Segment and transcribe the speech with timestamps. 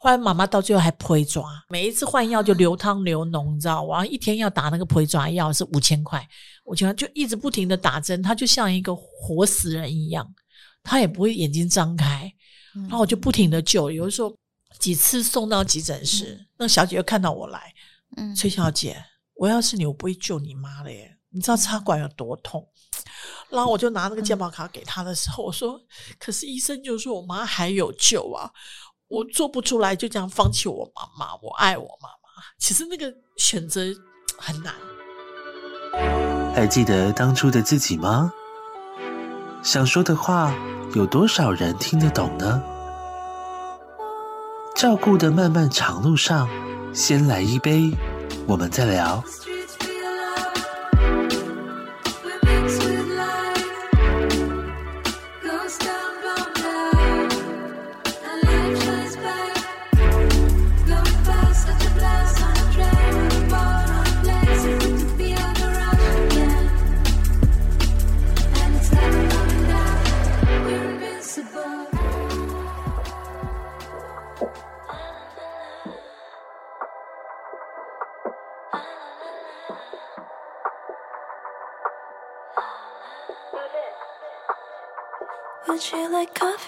[0.00, 6.24] 后来妈妈到最后还陪抓，每一次换药就流汤流脓，你知道，我一天要打那个陪抓药是五千块，
[6.64, 10.24] 我觉得就一直不停的打针，他就像一个活死人一样，
[10.84, 12.32] 他也不会眼睛张开，
[12.74, 14.32] 然后我就不停的救，有的时候
[14.78, 17.74] 几次送到急诊室，那小姐又看到我来，
[18.16, 19.04] 嗯，崔小姐，
[19.34, 22.64] 我要是你，我不会救你妈的耶，你知道插管有多痛？
[23.50, 25.80] 然后我就拿那个健保卡给他的时候，我说，
[26.20, 28.48] 可是医生就说我妈还有救啊。
[29.08, 31.34] 我做不出来，就这样放弃我妈妈。
[31.42, 33.82] 我爱我妈妈，其实那个选择
[34.36, 34.74] 很难。
[36.54, 38.32] 还记得当初的自己吗？
[39.62, 40.54] 想说的话，
[40.94, 42.62] 有多少人听得懂呢？
[44.76, 46.48] 照顾的漫漫长路上，
[46.92, 47.90] 先来一杯，
[48.46, 49.24] 我们再聊。
[85.78, 86.58] 大家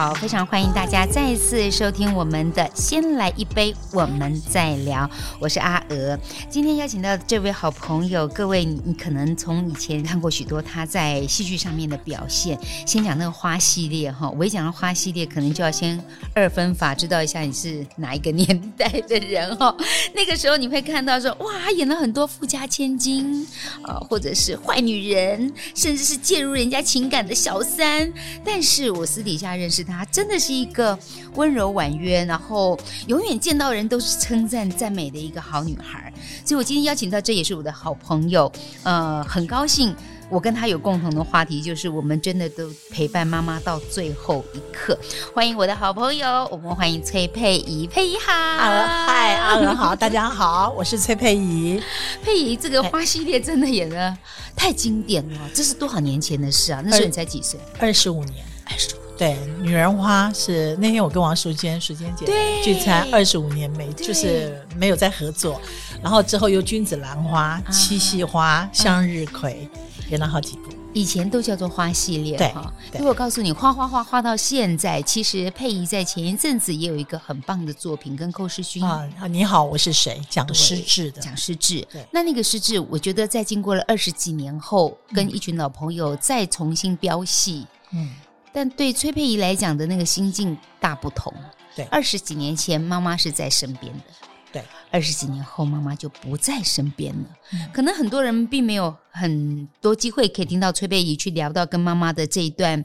[0.00, 5.04] 好，非常欢迎大家再次收听我们的《先来一杯，我们再聊》。
[5.38, 6.18] 我是阿娥，
[6.48, 12.58] 今天邀请到这位好朋友，各位你可能从以前看过许多他在戏剧上面的表现。
[12.86, 16.02] 先讲那个花系列哈，我一讲到花系列，可能就要先
[16.34, 19.76] 二分法，知道一下你是哪一个年代的人哈。
[20.16, 23.46] 那个时候你会看到说，哇，演了很多富家千金
[23.82, 28.10] 啊，或者是坏女人，甚至是介入人家情感的小三。
[28.42, 30.96] 但是我私底下认识他，真的是一个
[31.34, 32.78] 温柔婉约，然后
[33.08, 36.12] 永远见到人都是称赞赞美的一个好女孩。
[36.44, 38.50] 所以我今天邀请到，这也是我的好朋友，
[38.84, 39.94] 呃，很高兴
[40.28, 44.96] 我跟他有共同的话题，就是我们真的都陪伴妈妈到最后一刻。
[45.34, 51.82] 欢迎我的好朋友，我们欢迎崔佩仪，佩仪好，嗨，阿伦好，大家好，我是崔佩仪。
[52.22, 54.16] 佩仪，这个花系列真的演的
[54.54, 56.80] 太经典了，这是多少年前的事啊？
[56.84, 57.58] 那时候你才几岁？
[57.80, 59.09] 二十五年，二十五。
[59.20, 62.24] 对，女人花是那天我跟王淑娟、淑娟姐
[62.64, 65.60] 聚餐二十五年没，就是没有再合作，
[66.02, 69.68] 然后之后又君子兰花、啊、七夕花、向日葵，
[70.08, 72.72] 演了好几部，以前都叫做花系列哈。
[72.98, 80.18] 如果告诉你花花花花到现在，其实佩仪在前一阵子也有一个很棒的作品，跟寇世勋啊，你好，我是谁？
[80.30, 81.86] 讲失智的，讲失智。
[81.92, 88.08] 对，那那个失智，我觉得在经过了二十几年后，跟一群老朋友再重新飙戏，嗯。
[88.52, 91.32] 但对崔佩仪来讲的那个心境大不同。
[91.76, 94.04] 对，二十几年前妈妈是在身边的，
[94.52, 97.28] 对，二十几年后妈妈就不在身边了。
[97.52, 102.84] 嗯，可能很多人并没有很多机会可以听到崔佩仪去聊到跟妈妈的这一段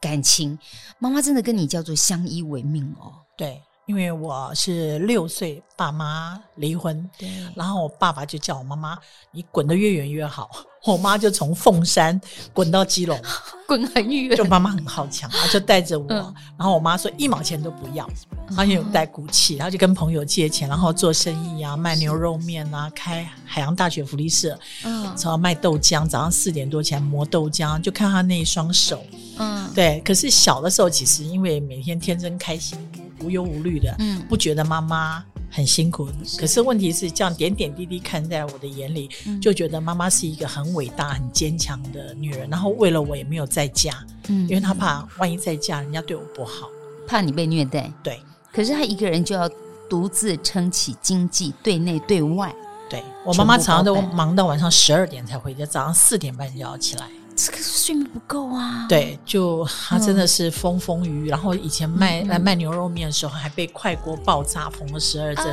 [0.00, 0.58] 感情。
[0.98, 3.14] 妈妈真的跟你叫做相依为命哦。
[3.36, 3.62] 对。
[3.86, 8.98] 因为我是六岁，爸妈离婚，对，然后我爸爸就叫我妈妈，
[9.30, 10.50] 你滚得越远越好。
[10.84, 12.20] 我妈就从凤山
[12.52, 13.20] 滚到基隆，
[13.66, 14.36] 滚很远。
[14.36, 18.08] 就妈妈很好强啊，就带着我，嗯、然后我妈说一毛钱都不要，
[18.54, 29.00] 她也有带骨气，然后就跟朋友借钱，然后做生意啊，卖牛肉面啊，开海洋大学福利社，嗯，然后卖豆浆，早上四点多起来磨豆浆，就看她那一双手，
[29.38, 30.00] 嗯，对。
[30.04, 32.78] 可是小的时候，其实因为每天天真开心。
[33.22, 36.08] 无忧无虑的，嗯，不觉得妈妈很辛苦。
[36.24, 42.48] 是，可是问题是，这样点点滴滴看在我的眼里，嗯，就觉得妈妈是一个很伟大、很坚强的女人。
[42.50, 46.68] 然后为了我也没有再嫁，嗯，因为她怕万一再嫁，人家对我不好，
[47.06, 47.90] 怕你被虐待。
[48.02, 48.20] 对，
[48.52, 49.48] 可是她一个人就要
[49.88, 52.54] 独自撑起经济，对内对外。
[52.88, 57.08] 对，我妈妈常常都忙到晚上十二点才回家，早上四点半就要起来。
[57.36, 58.86] 这个睡眠不够啊。
[58.88, 61.28] 对，就他真的是风风雨雨。
[61.28, 65.46] 然后以前卖来卖牛肉面的时候，还被快锅爆炸，缝了十二针。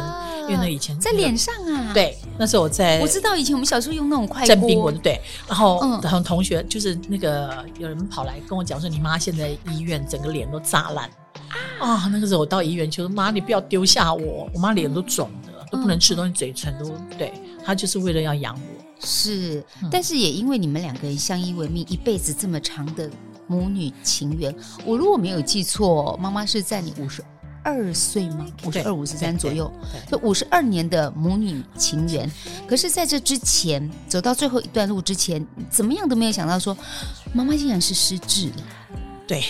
[0.44, 1.92] 因为那以前在脸上啊。
[1.94, 3.00] 对，那时候我在。
[3.02, 4.56] 我知道以前我们小时候用那种快锅。
[4.56, 5.22] 征兵我对。
[5.48, 11.10] 然后同同学就是那个有人跑来跟我讲说，你妈现在医院整个脸都炸烂。
[11.80, 17.34] 啊，那个时候我到医院就说妈，你不要丢下我，我妈脸都肿的，都不能吃东西，嘴唇都对。
[17.66, 18.83] 她就是为了要养我。
[19.04, 23.10] 是，但是也因为你们两个人相依为命一辈子这么长的
[23.48, 24.54] 母女情缘，
[24.86, 27.24] 我如果没有记错，妈妈是在你五十
[27.64, 28.46] 二岁吗？
[28.66, 29.72] 五十二、五十三左右，
[30.10, 32.30] 就五十二年的母女情缘。
[32.68, 36.76] 可是，在这之前，走到最后一段路之前，怎么样都没有想到说，
[37.34, 38.64] 妈妈竟然是失智了。
[39.28, 39.44] 对。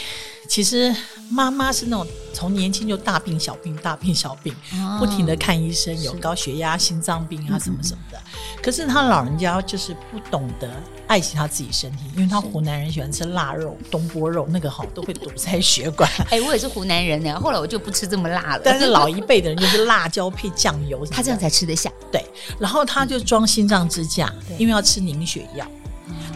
[0.50, 0.94] 其实
[1.30, 4.54] 妈妈是那种从年轻就大病小病大病小病，
[5.00, 8.20] 不停的看医生，有高血压、心脏病啊什么什么的。
[8.62, 10.72] 可是他老人家就是不懂得
[11.08, 16.10] 爱惜他自己身体，因为他湖南人喜欢吃腊肉、东坡肉，那个好都会堵塞血管。
[16.32, 18.62] 哎，我也是湖南人呢，后来我就不吃这么辣了。
[18.64, 21.92] 但是老一辈的人就是辣椒配酱油，他这样才吃得下。
[22.12, 22.24] 对，
[22.60, 25.68] 然后他就装心脏支架，因为要吃凝血药。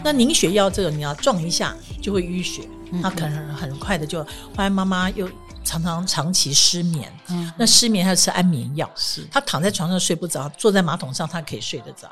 [0.04, 2.62] 那凝血药这个你要撞一下就会淤血。
[3.02, 5.28] 他可能很快的就，后来妈妈又
[5.64, 12.10] 常常长期失眠，嗯，那失眠还要吃安眠药，是，他躺在床上睡不着，坐在马桶上他可以睡得着，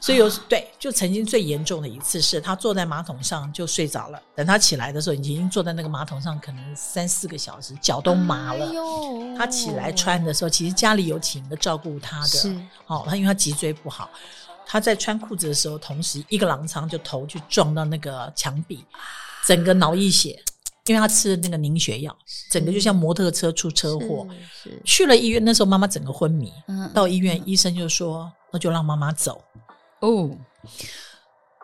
[0.00, 14.10] 所以有、啊、对，就曾经最严重的一次是他坐在马桶上就睡着了，等他起来的时候已经坐在那个马桶上可能三四个小时，脚都麻了，哎、他起来穿的时候，其实家里有请一个照顾他的，是，哦，他因为他脊椎不好，
[14.66, 18.84] 他在穿裤子的时候，同时一个踉跄就头去撞到那个墙壁。
[19.46, 20.42] 整个脑溢血，
[20.86, 22.14] 因为他吃了那个凝血药，
[22.50, 24.26] 整个就像摩托车出车祸。
[24.84, 26.52] 去了医院，那时候妈妈整个昏迷。
[26.66, 29.40] 嗯、到医院，嗯、医生就说：“那就让妈妈走。”
[30.02, 30.28] 哦，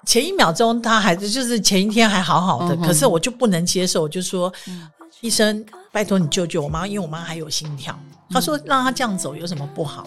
[0.07, 4.89] 前一秒钟他还是就是前一天还好好的，嗯、可是我就不能接受，就说：“嗯、
[5.21, 7.99] 医生，拜托你救救我妈，因为我妈还有心跳。
[8.01, 10.07] 嗯”他说：“让她这样走有什么不好？”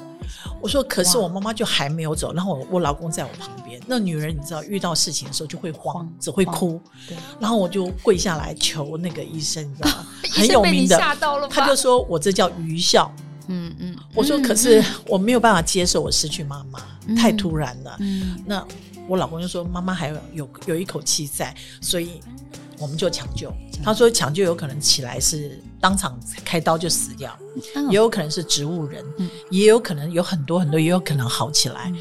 [0.62, 3.80] 我说：“可是我妈妈就还没有走，然后我我老公在我旁边。
[3.86, 6.82] 那女人你知道，遇到事情的时候就会慌，只会哭。
[7.08, 10.08] 对，然后我就跪下来求那个医生，你知道吗？
[10.34, 10.98] 很有名的，
[11.50, 13.14] 他就说我这叫愚孝。
[13.48, 16.80] 嗯嗯，我说可是我没有办法接受我失去妈妈，
[17.16, 17.96] 太突然了。
[18.00, 18.66] 嗯，那
[19.08, 22.22] 我老公就说妈妈还有有有一口气在，所以。”
[22.80, 27.38] 我们就抢救，他说抢救有可能起来是当场开刀就死掉，
[27.90, 29.04] 也有可能是植物人，
[29.50, 31.92] 也有可能有很多很多，也有可能好起来。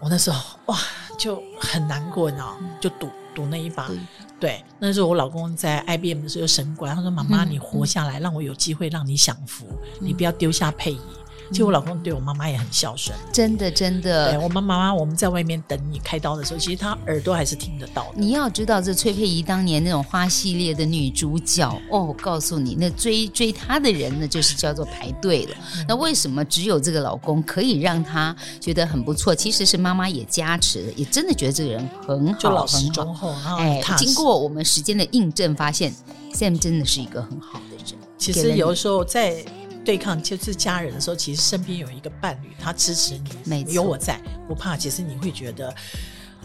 [0.00, 0.78] 我那时候哇
[1.18, 3.90] 就很难过，你知道，就赌赌那一把。
[4.38, 9.66] 对，那时候我老公在 IBM 的时候有神官，他说：“妈妈，你活下来，让我有机会让你享福，
[9.98, 11.00] 你不要丢下佩仪。”
[11.50, 14.32] 其实我老公对我妈妈也很孝顺，真的真的。
[14.32, 18.14] 对我们妈妈，我们在外面等你开刀的时候，其实她耳朵还是听得到的。
[18.16, 25.56] 你要知道，这崔佩仪当年那种花系列的女主角哦，我告诉你，那追追她的人呢，就是叫做排队了。
[25.76, 29.34] 嗯、那为什么只有这个老公可以让她觉得很不错？
[29.34, 33.32] 其实是妈妈也加持了，也真的觉得这个人很好，就老实忠厚。
[33.58, 35.94] 哎，经过我们时间的印证，发现
[36.32, 37.86] Sam 真的是一个很好的人。
[38.18, 39.44] 其实有的时候在。
[39.86, 44.76] 对抗就是家人的时候，其实身边有一个伴侣，他支持你，没错，有我在，不怕。
[44.76, 45.72] 其实你会觉得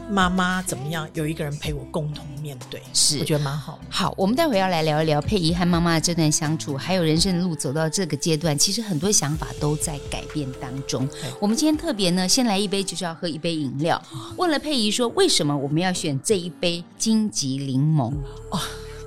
[0.09, 3.79] 妈妈怎么样，有一个人陪我共同面对，是我觉得蛮好。
[3.89, 11.09] 好，我们待会要来聊一聊佩仪和妈妈的这段相处，还有人生的路走到这个阶段，其实很多想法都在改变当中。
[11.39, 13.99] 我们今天特别呢，先来一杯，就是要喝一杯饮料。
[14.37, 18.13] 问了佩仪说，为什么我们要选这一杯金棘柠檬？
[18.51, 18.59] 哦，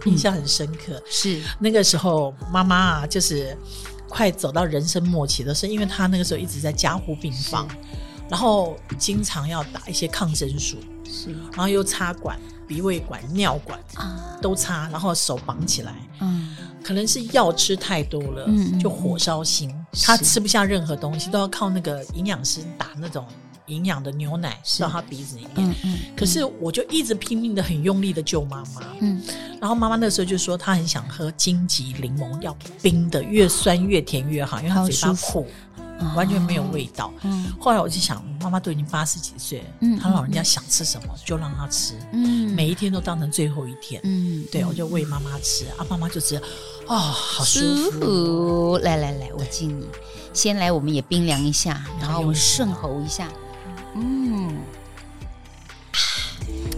[0.06, 1.00] 印象很深刻。
[1.08, 3.56] 是那个时候，妈妈啊，就是。
[4.14, 7.66] 快走到人生末期的时候，因为他那个时候一直在加护病房，
[8.30, 14.38] 然后经常要打一些抗生素，是，然后又插管、鼻胃管、尿管啊。
[14.40, 23.26] 都插，然后手绑起来，嗯，可能是药吃太多了，嗯，就火烧心，嗯、他吃不下任何东西，都要靠那个营养师打那种。
[23.66, 28.82] 营养的牛奶到他鼻子里面，嗯嗯、可是我就一直拼命的、很用力的救妈妈。
[29.00, 29.22] 嗯，
[29.60, 35.46] 然后妈妈那时候就说她很想喝金桔柠檬，要冰的，越酸越甜越好，因为她嘴巴苦，
[36.14, 37.12] 完全没有味道。
[37.22, 44.00] 嗯，后来我就想，妈妈都已经八十几岁了，嗯，她老人家想吃什么就让她吃，嗯，每一天都当成最后一天。
[44.04, 46.36] 嗯，对，我就喂妈妈吃，啊，妈妈就吃，
[46.86, 47.60] 哦，好舒
[47.92, 48.78] 服。
[48.82, 49.86] 来来来，我敬你，
[50.34, 53.26] 先来，我们也冰凉一下，然后我们顺喉一下。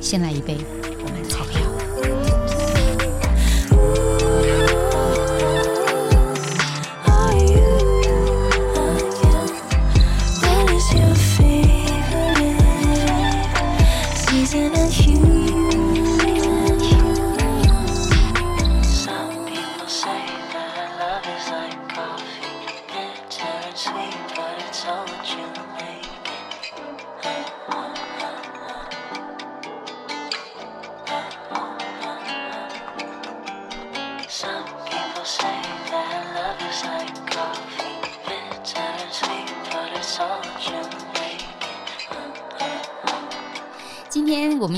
[0.07, 0.76] 先来一杯，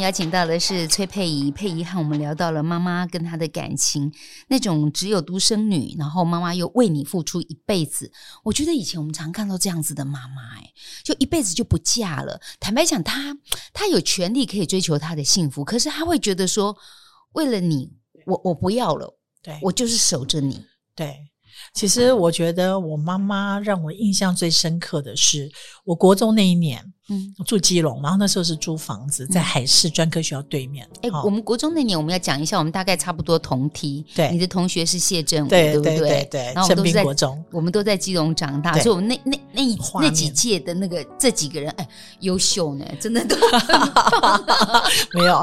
[0.09, 4.11] 邀请到的是崔佩仪，佩仪和我们聊到了妈妈跟她的感情，
[4.47, 8.11] 那种只有独生女，然后妈妈又为你付出一辈子。
[8.43, 10.73] 我觉得以前我们常看到这样子的妈妈，哎，
[11.05, 12.41] 就一辈子就不嫁了。
[12.59, 13.37] 坦白讲，她
[13.75, 16.75] 她有权利可以追求她的幸福，可是她会觉得说，
[17.33, 17.93] 为了你，
[18.25, 21.28] 我我不要了，对，我就是守着你，对。
[21.75, 25.51] 其实我觉得我妈妈让我印象最深刻的是，
[25.85, 30.89] 我国中那一年，嗯，住基隆，然后那时候是租房子在海事专科学校对面。
[31.03, 34.05] 哎、嗯哦，我们国中那年我们要讲一下，我们大概差不多同梯。
[34.15, 35.99] 对，你的同学是谢振武，对对不对？
[35.99, 36.53] 对对对。
[36.55, 41.89] 然后我们都是在国中，我们都在基隆长大，所以我们那那那一那几届的那个这几个人，哎，
[42.21, 43.37] 优秀呢，真的都
[45.15, 45.43] 没有。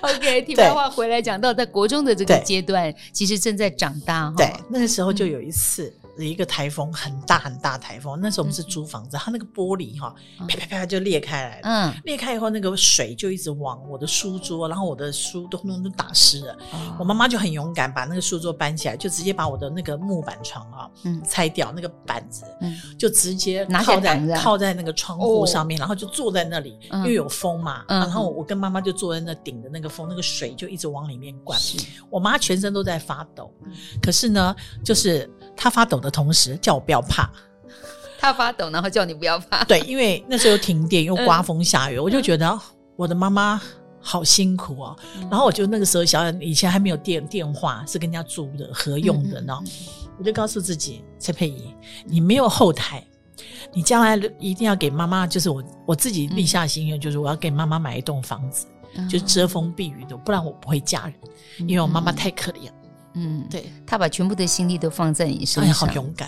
[0.00, 4.32] OK，题外话回来讲到在国中的这个阶段，其实正在长大。
[4.36, 5.92] 对，那个时候就有一次。
[6.24, 10.14] 嗯一个台风很大很大台风，那时候我们是租房子，它那个玻璃哈
[10.48, 16.56] 啪啪啪就裂开来了，嗯，裂开以后那个水就一直往我的书桌，然后我的书都弄都打湿了。
[16.98, 31.58] 我妈妈就很勇敢，把那个书桌搬起来，就直接把我的那个木板床啊，嗯，拆掉那个板子，嗯，就直接靠在靠在那个窗户上面，然后就坐在那里，因为有风嘛，然后我跟妈妈就坐在那顶着那个风，那个水就一直往里面灌，
[32.10, 33.52] 我妈全身都在发抖，
[34.02, 35.30] 可是呢，就是
[35.62, 37.30] 她发抖的同时叫我不要怕，
[38.18, 39.62] 他发抖，然后叫你不要怕。
[39.64, 42.58] 对，因为那时候停电， 又刮风下雨，嗯、我就觉得
[42.96, 43.60] 我的妈妈
[44.00, 44.96] 好辛苦哦。
[45.18, 49.54] 嗯、然后我就那个时候想以前还没有电电话，是跟人家租的合用的呢。
[50.18, 51.74] 我就告诉自己，蔡佩仪，
[52.06, 53.06] 你没有后台，
[53.74, 61.14] 你将来一定要给妈妈，就是我我自己立下心愿，就是我要给妈妈买一栋房子，嗯、就是遮风避雨的，不然我不会嫁人，
[61.68, 62.70] 因为我妈妈太可怜。
[63.22, 66.26] 嗯，对，他把全部的心力都放在你身上，哎，好勇敢。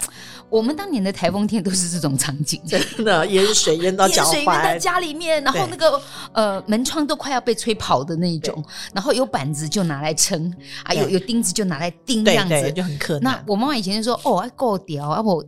[0.50, 5.98] 我们当年的台风天都是这种场景，真的淹水淹到脚踝，淹到家里面，然后那个
[6.32, 10.52] 呃门窗都快要被吹跑的那一种，然后有板子就拿来撑，
[10.84, 12.72] 啊有有钉子就拿来钉，这样子。
[12.72, 13.22] 就很可能。
[13.22, 15.42] 那我妈妈以前就说，哦，够屌啊不。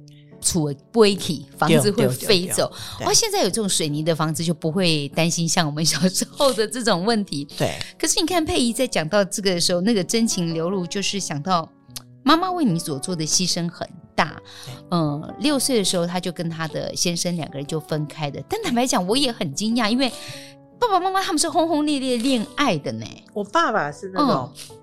[0.44, 2.70] 出不会起，房子会飞走。
[3.00, 7.48] 哇，现在有这种水泥的房子，就不会担心像我们小时候的这种问题。
[7.56, 7.72] 对。
[7.98, 11.68] 可是你看佩仪在讲到这个的时候，那个真情流露，就是想到
[12.22, 14.40] 妈妈为你所做的牺牲很大。
[14.66, 18.40] 对嗯，六岁的时候，他就跟他的先生两个人就分开的。
[18.48, 20.12] 但坦白讲，我也很惊讶，因为
[20.78, 23.06] 爸爸妈妈他们是轰轰烈烈恋爱的呢。
[23.32, 24.52] 我爸爸是那种。
[24.70, 24.76] 嗯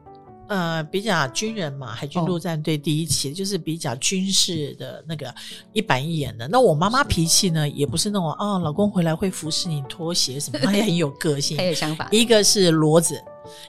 [0.51, 3.37] 呃，比较军人嘛，海军陆战队第一期，oh.
[3.37, 5.33] 就是比较军事的那个
[5.71, 6.45] 一板一眼的。
[6.45, 12.09] 那我妈妈脾气呢，也不是那种啊，老公回来会服侍你脱鞋什么，她也很有个性， 很有想法。
[12.11, 13.17] 一个是骡子，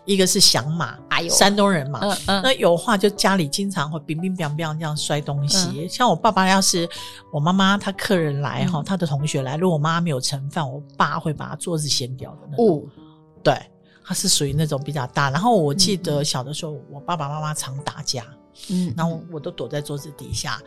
[0.04, 5.84] 一个是响马，哎呦，山东人嘛，嗯嗯，那有话就家里经常会乒乒乓乓这样摔东西。
[5.84, 6.88] 嗯、像我爸爸要是
[7.32, 12.66] 我妈妈她客人来哈，她、嗯、的同学来，如果我妈妈没有盛饭，我爸会把桌子掀掉的那种。
[12.66, 12.82] 哦，
[13.40, 13.54] 对。
[14.04, 18.24] 他是属于那种比较大，然后我记得小的时候，我爸爸妈妈常打架，
[18.70, 20.60] 嗯，然后我都躲在桌子底下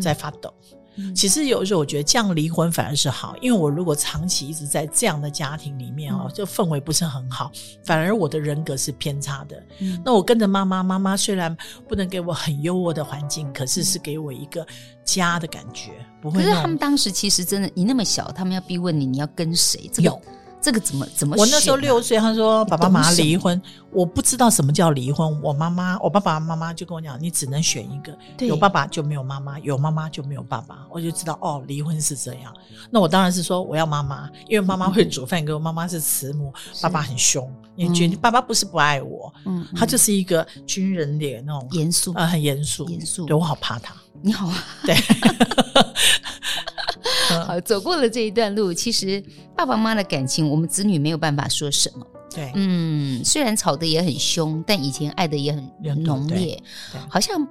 [0.00, 0.52] 在发抖。
[0.96, 7.50] 嗯、其实有的时候我觉得这样离婚反而是好，因为我如果长期一直在这样的家庭里面哦，就氛围不是很好，
[7.82, 9.56] 反而我的人格是偏差的。
[9.78, 11.56] 嗯，那我跟着妈妈，妈妈虽然
[11.88, 14.66] 不能给我很优渥的环境，可是是给我一个
[15.02, 15.92] 家的感觉。
[16.20, 16.42] 不会。
[16.42, 19.88] 可是他们当时其实真的，你那么小，他们要逼问你，你要跟谁？
[19.90, 20.20] 这个、有。
[20.62, 21.36] 这个怎么怎么、啊？
[21.38, 25.42] 我那时候六岁，他说爸爸妈妈离婚，我不知道什么叫离婚。
[25.42, 28.16] 我妈妈，我爸爸妈妈就跟我讲，你只能选一个，
[28.46, 30.86] 有爸爸就没有妈妈，有妈妈就没有爸爸。
[30.88, 32.54] 我就知道哦，离婚是这样。
[32.90, 37.52] 那我当然是说我要妈妈，因为妈妈会煮饭给我，妈妈是慈母， 爸爸很凶。
[37.74, 43.26] 你觉得爸爸不是不爱我，嗯，他就是一个军人脸那种严肃啊，很严肃，严肃。
[43.26, 43.94] 对我好怕他。
[44.20, 44.94] 你好啊，对。
[47.46, 49.22] 好，走过了这一段路，其实
[49.56, 52.06] 爸爸妈妈的感情，我们子女没有办法说什么。
[52.34, 56.62] 对，嗯，虽然吵得也很凶，但以前爱的也很浓烈。
[57.08, 57.46] 好像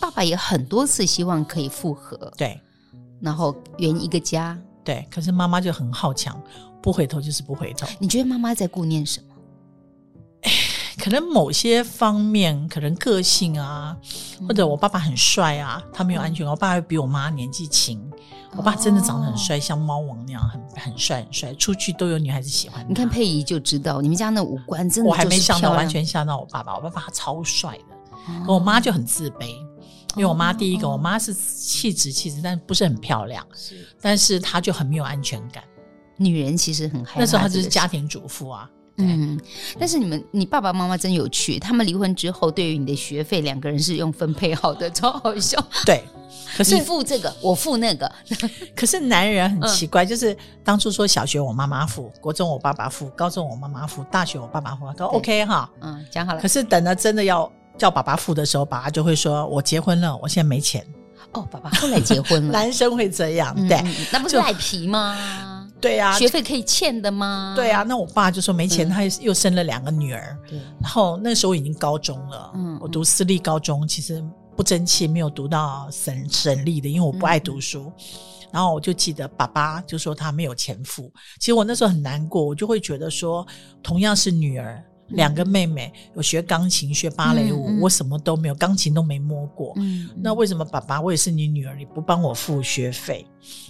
[0.00, 2.58] 爸爸也很多次希望可以复合，对，
[3.20, 4.58] 然后圆一个家。
[4.84, 6.40] 对，可是妈妈就很好强，
[6.82, 7.86] 不回头就是不回头。
[7.98, 9.26] 你觉得妈妈在顾念什么？
[10.98, 13.96] 可能某些方面，可能个性啊，
[14.48, 16.50] 或者我爸爸很帅啊，他没有安全感。
[16.50, 18.00] 我爸爸比我妈年纪轻。
[18.56, 22.84] 我爸真的长得很帅，像猫王那样，很很帅很帅，出去都有女孩子喜欢。
[22.88, 26.74] 你看佩仪就知道，你们家那五官真的，我还没想到，完全吓到我爸爸。
[26.76, 29.46] 我爸爸超帅的，我妈就很自卑，
[30.16, 35.64] 因为我妈第一个，我妈是气质气质，但不是很漂亮，是，但是她就很没有安全感。
[36.18, 39.40] 女人其实很害怕，那时候她就是家庭主妇啊，嗯，
[39.78, 45.58] 但是你们，你爸爸妈妈真有趣，他们离婚之后，对于你的学费，两个人是用分配好的，超好笑。
[45.86, 46.04] 对，
[46.56, 48.10] 可是你付这个，我付那个。
[48.76, 55.70] 可是男人很奇怪，嗯、就是当初说小学我妈妈付，国中我爸爸付，高中我妈妈付，大学我爸爸付，都 OK 哈。
[55.80, 56.40] 嗯，讲好了。
[56.40, 60.86] 可是等到真的要叫爸爸付的时候，爸爸就会说：“我结婚了，我现在没钱。”
[61.32, 65.16] 哦，爸爸后来结婚了， 男生会这样，对，嗯、那不是赖皮吗？
[65.82, 67.52] 对呀、啊，学费可以欠的吗？
[67.56, 70.38] 对呀、啊，那我爸就说没钱，嗯、他又生了两个女儿。
[70.48, 74.24] 对，然后那时候已经高中了，嗯，我读私立高中，其实
[74.56, 77.92] 不争气，没有读到省省立的，因为我不爱读书。
[77.98, 83.44] 嗯、然后我就记得爸爸就说他没有钱付，其实我那时候很难过，我就会觉得说，
[83.82, 84.82] 同样是女儿。
[85.12, 89.72] 两个妹妹有学钢琴、学芭蕾舞，我什么都没有，钢琴都没摸过。
[89.76, 93.26] 嗯嗯、那为什么爸爸，我也是你女儿，你不帮我付学费？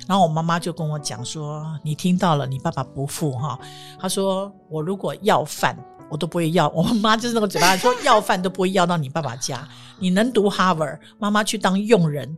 [0.07, 3.59] 然后我妈妈就跟我讲说：“你听到了，你爸爸不付哈。”
[3.99, 5.77] 她说：“我如果要饭，
[6.11, 9.67] 我都不会要。”我妈就是那个嘴巴说要饭都不会要到你爸爸家。
[9.99, 10.87] 你能读哈佛，
[11.19, 12.37] 妈妈去当佣人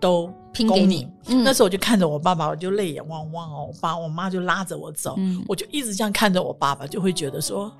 [0.00, 1.06] 都拼给你。
[1.26, 3.66] 嗯、那时候我就看着我爸爸，我就泪眼汪汪哦。
[3.68, 7.70] 我爸我妈就拉着我走，嗯、我就一直这样看着我爸爸，就会觉得说。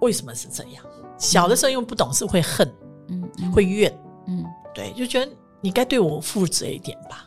[0.00, 0.84] 为什么是这样？
[1.18, 2.72] 小的时候因为不懂事会恨，
[3.08, 3.92] 嗯，嗯会怨，
[4.26, 7.26] 嗯，对，就觉得你该对我负责一点吧。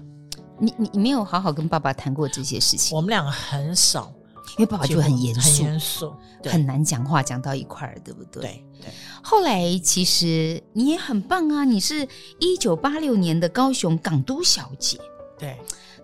[0.57, 2.95] 你你你没有好好跟爸爸谈过这些事情？
[2.95, 4.13] 我们两个很少，
[4.57, 6.13] 因为爸爸就很严肃，很严肃，
[6.45, 8.41] 很难讲话讲到一块儿，对不对？
[8.41, 8.91] 对对。
[9.23, 12.07] 后来其实你也很棒啊，你是
[12.39, 14.99] 一九八六年的高雄港都小姐，
[15.37, 15.59] 对。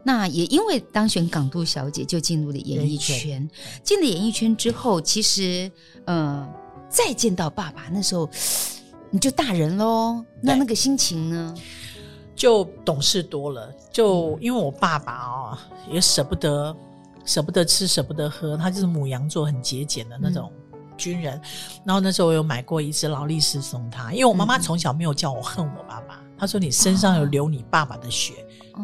[0.07, 3.45] 那也因为当选港都小姐，就进入了演艺圈。
[3.83, 5.69] 进了演艺圈之后，其实，
[6.05, 6.47] 呃，
[6.87, 8.29] 再见到爸爸那时候，
[9.11, 10.23] 你就大人喽。
[10.41, 11.53] 那那个心情呢？
[12.33, 13.69] 就懂事多了。
[13.91, 15.57] 就因为我爸爸啊、哦，
[15.91, 16.73] 也舍不得，
[17.25, 18.55] 舍不得吃，舍不得喝。
[18.55, 20.49] 他就是母羊座，很节俭的那种
[20.95, 21.35] 军人。
[21.35, 21.41] 嗯、
[21.83, 26.23] 然后那时候我有买过一只劳力士送他，因为我妈妈从小没有叫我恨我爸爸。
[26.37, 28.31] 她说：“你身上有流你爸爸的血。”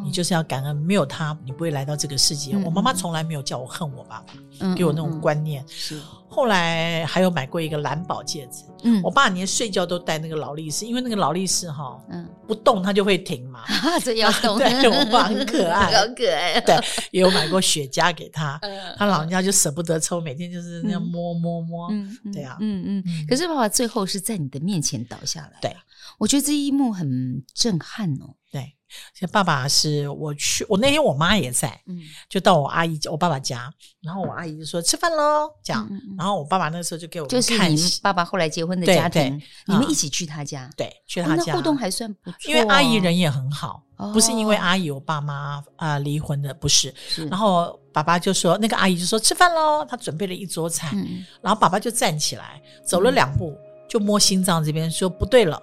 [0.03, 2.53] 你就是要感恩，没有他，你不会来到这个世界。
[2.53, 5.63] 嗯、我妈妈从来没有叫我恨我爸爸，嗯、给我那种观念。
[5.67, 6.01] 是、嗯。
[6.27, 13.59] 后来还有买过一个蓝宝戒指，嗯，我爸连睡觉都戴那个劳力士，因为那个劳力士哈，嗯，不动它就会停嘛。
[13.69, 14.57] 啊，这要动。
[14.57, 16.59] 对，我爸很可 爱，好可爱。
[16.59, 16.75] 对，
[17.11, 21.87] 也有买过雪茄给他，嗯、他老人家就舍不得抽，每天就是那样摸摸摸。
[21.91, 23.03] 嗯，对啊，嗯嗯。
[23.05, 25.59] 嗯可是爸爸最后是在你的面前倒下来。
[25.61, 25.75] 对，
[26.17, 28.33] 我觉得这一幕很震撼哦。
[28.51, 28.73] 对。
[29.13, 46.93] 像爸爸是我去，我那天我妈也在，嗯，就到我阿姨我爸爸家，然后我阿姨就说吃饭喽，这样，然后我爸爸那时候就给我看，就是你爸爸后来结婚的家庭，你们一起去他家，对，去他家，互动还算不错，因为阿姨人也很好，不是因为阿姨我爸妈啊离婚的，不是，
[47.29, 50.95] 然后爸爸就说那个阿姨就说吃饭喽，他准备了一桌菜，
[51.41, 53.55] 然后爸爸就站起来走了两步，
[53.87, 55.61] 就摸心脏这边说不对了。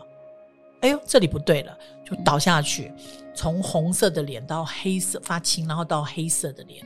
[0.80, 1.76] 哎呦，这里不对了，
[2.08, 2.90] 就倒下去，
[3.34, 6.84] 从红色的脸到黑色发青，然后到黑色的脸。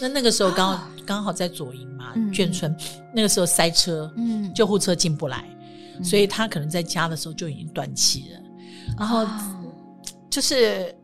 [0.00, 2.74] 那那个时候刚好、啊、刚好在左营嘛，嗯、眷村
[3.14, 5.44] 那个时候塞车，嗯、救护车进不来，
[5.98, 8.40] 嗯、所以他可能在家的时候就已经断气了。
[8.98, 9.26] 然后
[10.28, 10.94] 就是。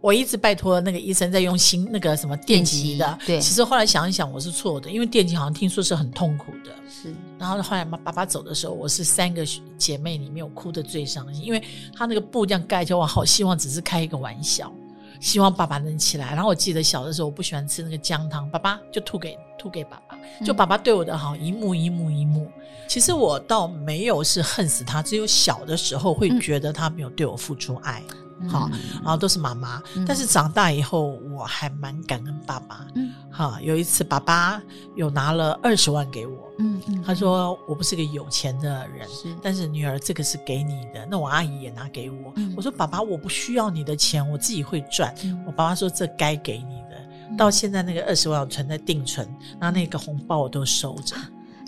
[0.00, 3.38] 我一直拜托那个医生在用心那个什么电击的，对。
[3.38, 6.70] 其实后来想一想，我是错的，因为电击好像听说是很痛苦的。
[6.88, 7.14] 是。
[7.38, 9.44] 然后后来妈爸爸走的时候，我是三个
[9.76, 11.62] 姐妹里面我哭得最伤心，因为
[11.94, 14.72] 他那个布这样盖着，我好希望只是开一个玩笑，
[15.20, 16.34] 希望爸爸能起来。
[16.34, 22.50] 然后我记得小的时候我不喜欢吃那个姜汤，爸爸就吐给吐给爸爸，就爸爸对我的好一幕一幕一幕。
[22.88, 28.02] 其实我倒没有是恨死他，只有小的时候会觉得他没有对我付出爱。
[28.48, 32.86] 好，然后都是妈妈，嗯、但是长大以后我还蛮感恩爸爸。
[32.94, 34.60] 嗯，好，有一次爸爸
[34.94, 41.06] 有拿了二十万给我，嗯嗯，他说我不是个有钱的人，是，但是女儿这个是给你的。
[41.10, 45.14] 那我阿姨也拿给我，嗯、我说爸爸我不需要你的钱，我自己会赚。
[45.24, 46.96] 嗯、我爸爸说这该给你的。
[47.30, 49.28] 嗯、到现在那个二十万我存在定存，
[49.60, 51.14] 然后那个红包我都收着，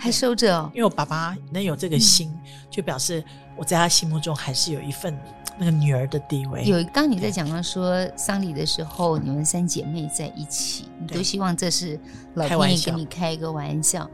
[0.03, 0.71] 还收着哦。
[0.75, 3.23] 因为我爸爸能有这个心，嗯、就表示
[3.57, 5.17] 我在他心目中还是有一份。
[5.59, 6.83] 那个女儿的地位有。
[6.85, 12.01] 刚你在讲到说丧礼的时候，你们三姐妹在一起，你都希望这是
[12.35, 14.09] 老天爷给你开一个玩笑。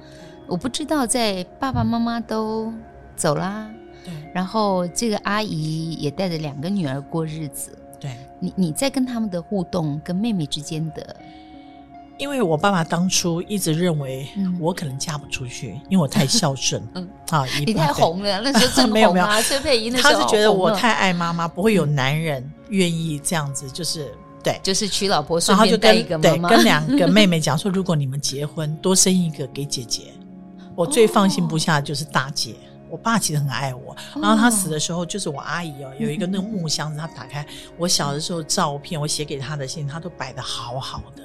[0.48, 2.72] 我不知道在爸爸妈妈都
[3.14, 3.70] 走啦，
[4.05, 11.16] 对，然后这个阿姨也带着两个女儿过日子，对，你你在跟他们的互动，跟妹妹之间的。
[12.18, 14.28] 因为我爸爸当初一直认为
[14.61, 16.83] 我可能嫁不出去，因为我太孝顺。
[16.94, 18.92] 嗯， 啊，你太红了，那时候真 红啊！
[18.92, 30.12] 没有没有，崔佩仪那时候，他是觉得我太爱妈妈，不会有男人愿意这样子，就是对，就是娶老婆，然后就跟一个对跟两 个妹妹讲说，如果你们结婚，多生一个给姐姐。
[30.74, 32.54] 我最放心不下的就是大姐。
[32.90, 37.46] 我爸其实很爱我，然后他死的时候，就是我阿姨哦，有一个那个木箱子，他打开
[37.77, 41.22] 我小的时候照片，我写给他的信，他都摆的好好的。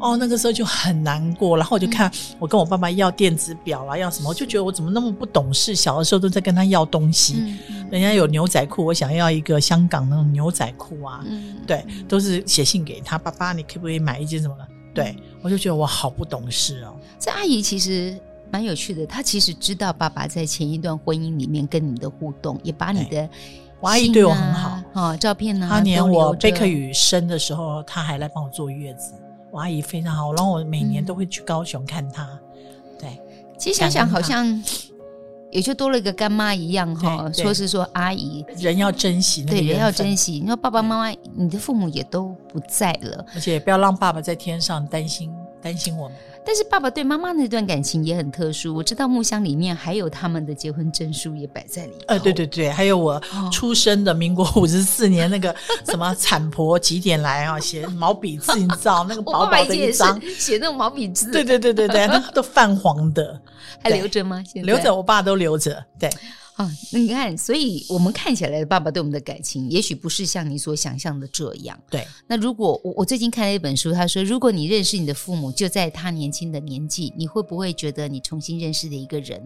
[0.00, 7.58] 哦，那个时候就很难过，然后我就看我跟我爸爸要电子表啊，要什么，我就觉得我怎么那么不懂事，小的时候都在跟他要东西。
[7.90, 11.22] 人家有牛仔裤，我想要一个香港那种牛仔裤啊，
[11.66, 14.66] 对，都是写信给他，爸爸，你可不可以买一件什么的？
[14.94, 16.96] 对，我就觉得我好不懂事哦。
[17.18, 18.18] 这阿姨其实。
[18.52, 23.28] 蛮有趣的，他其实知道爸爸在前一段婚姻里面跟你的互动，也把你的、啊、
[23.80, 29.14] 我阿姨对我很好，哦，照片呢、啊，他连我贝克宇生的时候，他还来帮我坐月子，
[29.50, 32.24] 我阿姨非常好，然后我每年都会去高雄看他。
[32.54, 32.62] 嗯、
[33.00, 33.18] 对，
[33.56, 34.62] 其实想想好像
[35.50, 40.40] 也就多了一个干妈一样哈，说是说阿姨人要珍惜，对，人要珍惜。
[40.40, 46.18] 你说爸爸妈妈，你的父母也都不在了，而且不要让爸爸在天上担心担心我们。
[46.44, 52.00] 但是爸爸对妈妈那段感情也很特殊，我知道木箱里面还有他们的结婚证书也摆在里面。
[52.08, 55.54] 呃，对对对，还有我出生的民国五十四年那个
[55.86, 61.30] 什么产婆几点来啊，写毛笔字，你知道那个薄薄的一张， 写那种毛笔字。
[61.30, 63.40] 对对对对对，那都泛黄的，
[63.82, 64.42] 还留着吗？
[64.44, 65.84] 现在留着，我爸都留着。
[65.98, 66.10] 对。
[66.54, 71.78] 啊，那你看，所以我们看起来的爸爸对我们的感情，也许不是像你所想象的这样。
[71.90, 79.40] 对，那如果我我最近看了一本书，他说，如果你认识你的父母就在他年轻的年纪，你会不会觉得你重新认识的一个人？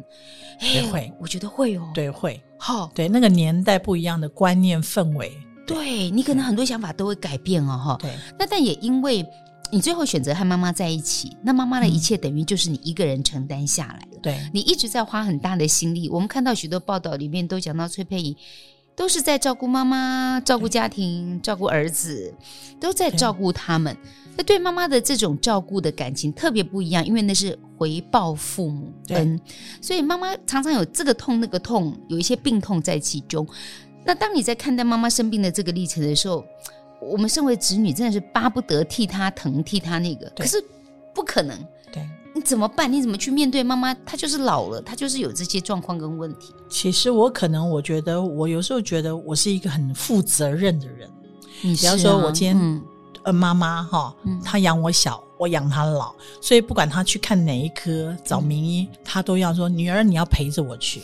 [0.61, 1.89] 也会，我觉得会哦。
[1.95, 2.43] 对，会。
[2.59, 5.33] 好，对，那个年代不一样的观念氛围，
[5.67, 7.99] 对，对你可能很多想法都会改变哦，哈。
[8.01, 9.25] 对，那但也因为。
[9.73, 14.16] 你最后选择和妈妈在一起，那妈妈的一切等于就是你一个人承担下来了。
[14.27, 16.09] 对，你一直在花很大的心力。
[16.09, 18.37] 我们看到许多报道里面都讲到崔佩仪
[18.97, 22.35] 都是在照顾妈妈、照顾家庭、照顾儿子，
[22.81, 23.97] 都在照顾他们。
[24.37, 29.41] 那对妈妈的这种照顾的感情特别不一样，因为那是回报父母恩，
[29.81, 33.47] 所以妈妈常常有这个痛那个痛，有一些病痛在其中。
[34.05, 36.45] 那当你在看待妈妈生病的这个历程的时候，
[37.01, 40.63] 我们身为子女，真的是巴不得替她疼，替她那个，可是
[41.15, 41.57] 不可能。
[42.47, 42.91] 怎么办？
[42.91, 43.93] 你怎么去面对妈妈？
[44.07, 46.55] 她就是老了，她就是有这些状况跟问题。
[46.69, 51.11] 其实我可能，我觉得我有时候觉得我是一个很负责任的人。
[51.61, 52.81] 你啊，比方说，我今天、嗯、
[53.25, 61.03] 呃妈妈哈，她养我小，我养她老，所以不管她去看哪一科找名医，嗯、她都要说女儿你要陪着我去。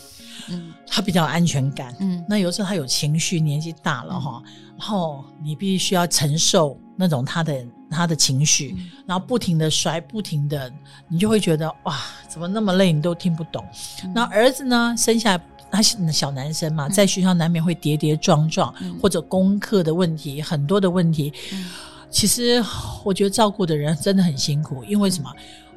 [0.49, 1.95] 嗯，他比较有安全感。
[2.01, 4.43] 嗯，那有时候他有情绪，年纪大了哈。
[4.45, 4.53] 嗯
[4.83, 10.73] 然后你必须要承受那种他的他的情绪，嗯、然后不停的摔，不停的，
[11.07, 12.91] 你就会觉得哇，怎么那么累？
[12.91, 13.65] 你都听不懂。
[14.03, 14.93] 嗯、那儿子呢？
[14.99, 21.33] 生下来他小男生嘛，在学校难免会跌跌撞撞，嗯、或者功课的问题，很多的问题。
[21.53, 21.71] 嗯、
[22.11, 22.61] 其实
[23.05, 25.31] 我觉得照顾的人真的很辛苦，因为什么？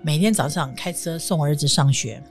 [0.06, 2.22] 每天早上开车送儿子上学，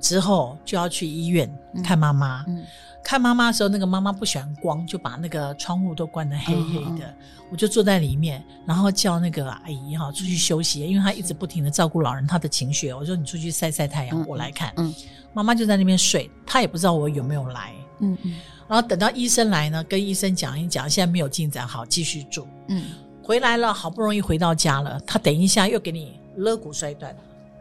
[0.00, 1.48] 之后就要去医院
[1.84, 2.42] 看妈妈。
[2.48, 2.66] 嗯嗯
[3.04, 7.04] 看妈妈的时候，那个妈妈不喜欢光，就把那个窗户都关得黑黑的。
[7.04, 7.16] 嗯、
[7.50, 12.92] 我就坐在里面，然后叫那个阿姨哈出去休息，因为她一直不停的照顾老人，她的情绪。
[12.92, 14.72] 我说你出去晒晒太阳，嗯、我来看。
[14.76, 14.94] 嗯，
[15.32, 17.72] 妈妈就在那边睡，她也不知道我有没有来。
[17.98, 18.34] 嗯嗯，
[18.68, 22.46] 然后等到医生来呢，跟医生讲一讲，现在没有进展，好继续住。
[22.68, 22.84] 嗯，
[23.20, 27.14] 回来了，好不容易回到家了，他等一下又给你肋骨摔断。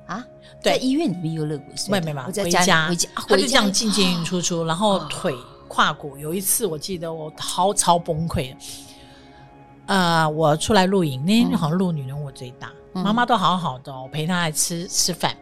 [0.08, 0.26] 啊，
[0.62, 5.34] 对，在医院里面有肋骨摔，没没没，回家，回家，他就这样进进出出，然后腿
[5.70, 8.54] 胯骨，有一次我记得我超超崩溃，
[9.86, 15.34] 呃，我出来露营，那天好像露女人我最大，妈妈都好好的，我陪她来吃吃饭，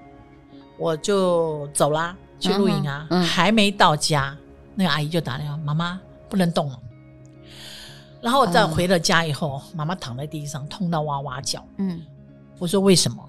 [0.77, 4.37] 我就走啦，去露营啊，还没到家，
[4.75, 6.79] 那个阿姨就打电话，妈妈不能动了，
[8.21, 12.03] 然后我再回了家以后，妈妈躺在地上痛到哇哇叫，嗯，
[12.59, 13.23] 我说为什么？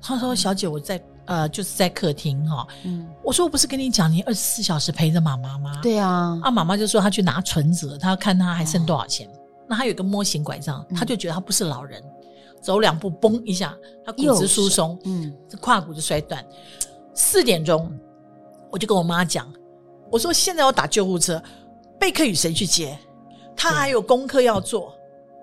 [0.00, 2.64] 他说：“小姐，我在呃，就是在客厅哈。
[2.84, 5.80] 嗯，我说我不是跟你讲，你二十四小时陪着妈妈吗？
[5.82, 6.38] 对啊。
[6.42, 9.28] 啊，妈妈就说她去拿存折，她要看她还剩多少钱。
[9.68, 12.00] 那她有个模型拐杖，她就觉得她不是老人，
[12.62, 16.44] 走两步嘣一下，她骨质疏松，嗯，这胯骨就摔断。
[17.12, 17.90] 四点钟，
[18.70, 19.52] 我就跟我妈讲，
[20.12, 21.42] 我说现在要打救护车，
[21.98, 22.96] 贝克与谁去接？
[23.56, 24.92] 他还有功课要做。”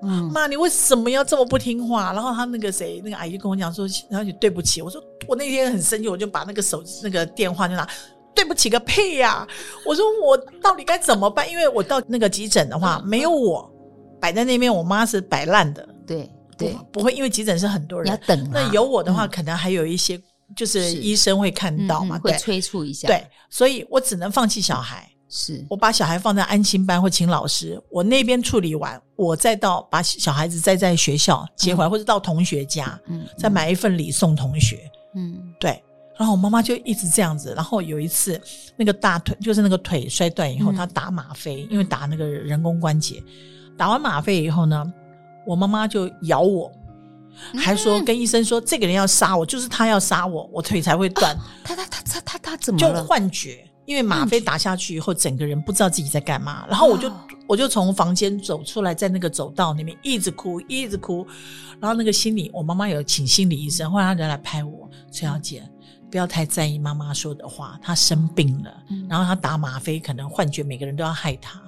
[0.04, 2.14] 妈，你为什么要这么不听话？
[2.14, 4.82] 然后他那个谁，那个阿姨跟我讲说，然后你对不起。
[4.82, 7.88] 我说我那天很生气，我就把那个手机那个电话就拿，
[8.36, 9.48] 对不起个屁呀、啊！
[9.86, 11.50] 我说我到底该怎么办？
[11.50, 13.72] 因为我到那个急诊的话，没有我
[14.20, 15.88] 摆在那边，我妈是摆烂的。
[16.06, 18.50] 对对不，不会，因为急诊是很多人，要等。
[18.52, 20.20] 那有我的话，可能还有一些
[20.56, 23.08] 就是医生会看到嘛，会催促一下。
[23.08, 25.10] 对，所以我只能放弃小孩。
[25.36, 35.84] 是我把小孩放在安心班或请老师，我那边处理完，我再到把小孩子再在学校接回来，嗯、或者到同学家，嗯，再买一份礼送同学，嗯，对，
[36.20, 37.52] 然后我妈妈就一直这样子。
[37.56, 38.40] 然后有一次，
[38.76, 43.20] 那个大腿就是那个腿摔断以后，她打吗啡，因为打那个人工关节。
[43.76, 44.86] 打完吗啡以后呢，
[45.48, 46.72] 我妈妈就咬我，
[47.58, 51.36] 还说跟医生说这个人要杀我，就是他要杀我，我腿才会断。
[51.66, 53.68] 他他他他他他怎么就幻觉？
[53.86, 56.66] 因为吗啡打下去以后，整个人不知道自己在干嘛。
[56.70, 57.12] 然后我就
[57.48, 61.26] 我就从房间走出来，在那个走道那边一直哭，一直哭。
[61.80, 65.62] 然后那个心理，我妈妈有请心理医生，后来他就来拍我，崔小姐
[66.10, 68.72] 不要太在意妈妈说的话，她生病了，
[69.10, 71.62] 然后她打吗啡，可能幻觉每个人都要害她。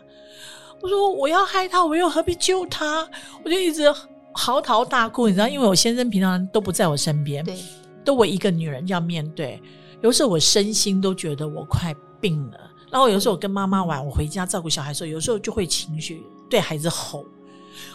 [0.82, 3.06] 我说我要害她，我又何必救她？
[3.44, 3.94] 我就一直
[4.34, 7.58] 嚎啕大哭，你知道，因为我先生平常都不在我身边，对，
[8.06, 9.62] 都我一个女人要面对。
[10.02, 12.60] 有时候我身心都觉得我快病了，
[12.92, 17.26] 然后有时候我跟妈妈玩，我回家照顾小孩的时候，有时候就会情绪对孩子吼。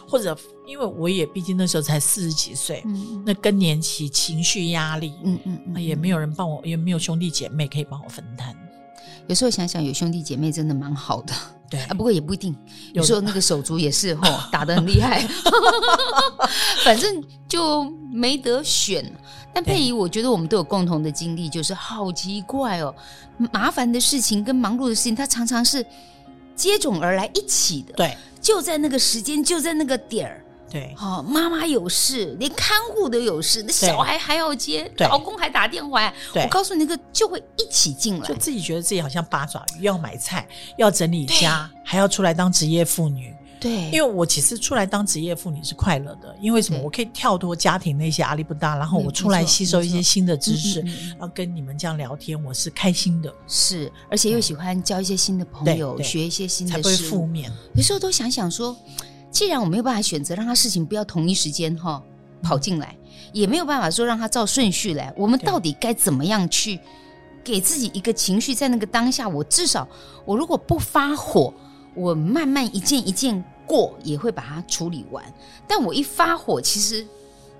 [0.07, 8.55] 或者，因为我也毕竟那时候才四十几岁，嗯、那更年期情绪压力，嗯嗯，嗯，也没有人帮我，也没有兄弟姐妹可以帮我分担。
[9.27, 11.33] 有时候想想，有兄弟姐妹真的蛮好的，
[11.71, 11.95] 对啊。
[11.95, 12.57] 不过也不一定，
[12.93, 15.27] 有时候那个手足也是吼 打得很厉害，
[16.85, 19.05] 反正就没得选。
[19.53, 22.95] 但佩仪，我觉得我们都有共同的经历，就是好奇怪哦，
[23.53, 25.85] 麻烦的事情跟忙碌的事情，它常常是
[26.55, 28.17] 接踵而来一起的，对。
[28.41, 40.47] 就在那个时间，就在那个点儿，对，哦，妈妈有事，连看护都有事，那小孩还要接，老公还打电话，我告诉你，那个就会一起进来，就自己觉得自己好像八爪鱼，要买菜，
[40.79, 43.35] 要整理家，还要出来当职业妇女。
[43.61, 46.81] 对，因为我其实出来当职业妇女是快乐的，因为什么？
[46.83, 53.31] 我可以跳脱家庭那些压力不大，然后我出来吸收一些新的知识，然后跟你们这样聊天，我是开心的。
[53.47, 57.53] 是，而且又喜欢交一些新的朋友，学一些新的事，才不会负面。
[57.75, 58.75] 有时候都想想说，
[59.31, 62.03] 既然我没有办法选择让他事情不要同一时间哈
[62.43, 62.97] 跑进来，
[63.33, 66.79] 也没有办法说让他照顺序来，我们到底该怎么样去
[67.43, 69.89] 给自己一个情绪，在那个当下，我至少
[70.25, 71.53] 我如果不发火。
[71.93, 75.23] 我慢慢一件一件过，也会把它处理完。
[75.67, 77.05] 但我一发火，其实，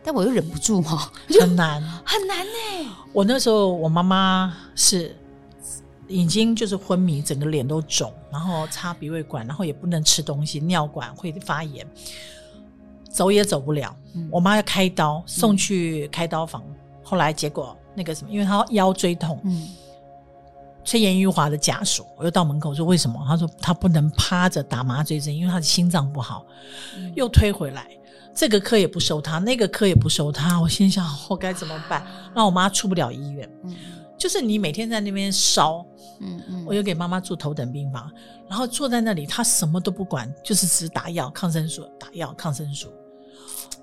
[0.05, 2.97] 但我又忍不住哈，很难，很难呢。
[3.13, 5.17] 我那时候，我妈妈是
[6.11, 11.87] 已经就是昏迷，整个脸都肿，然后插鼻胃管，然后也不能吃东西，尿管会发炎，
[13.09, 13.97] 走也走不了。
[14.15, 19.41] 嗯、我妈要开刀，送去开刀房，嗯、后来结果那个什么，因为她腰椎痛。
[19.45, 19.69] 嗯
[20.83, 23.23] 崔延玉华的家属，我又到门口说为什么？
[23.29, 26.47] 他说他不能趴着打麻醉针，因为他的心脏不好。
[26.97, 27.87] 嗯、又推回来，
[28.35, 30.59] 这个科也不收他，那个科也不收他。
[30.59, 32.05] 我心想我该怎么办？
[32.35, 33.49] 让我妈出不了医院。
[33.65, 33.77] 嗯、
[34.21, 35.85] 就是你每天在那边烧，
[36.21, 38.13] 嗯嗯，我又给妈妈住头等病房，
[38.47, 42.89] 然后坐在那里，她什么都不管，就是只打药、抗生素，打药、抗生素。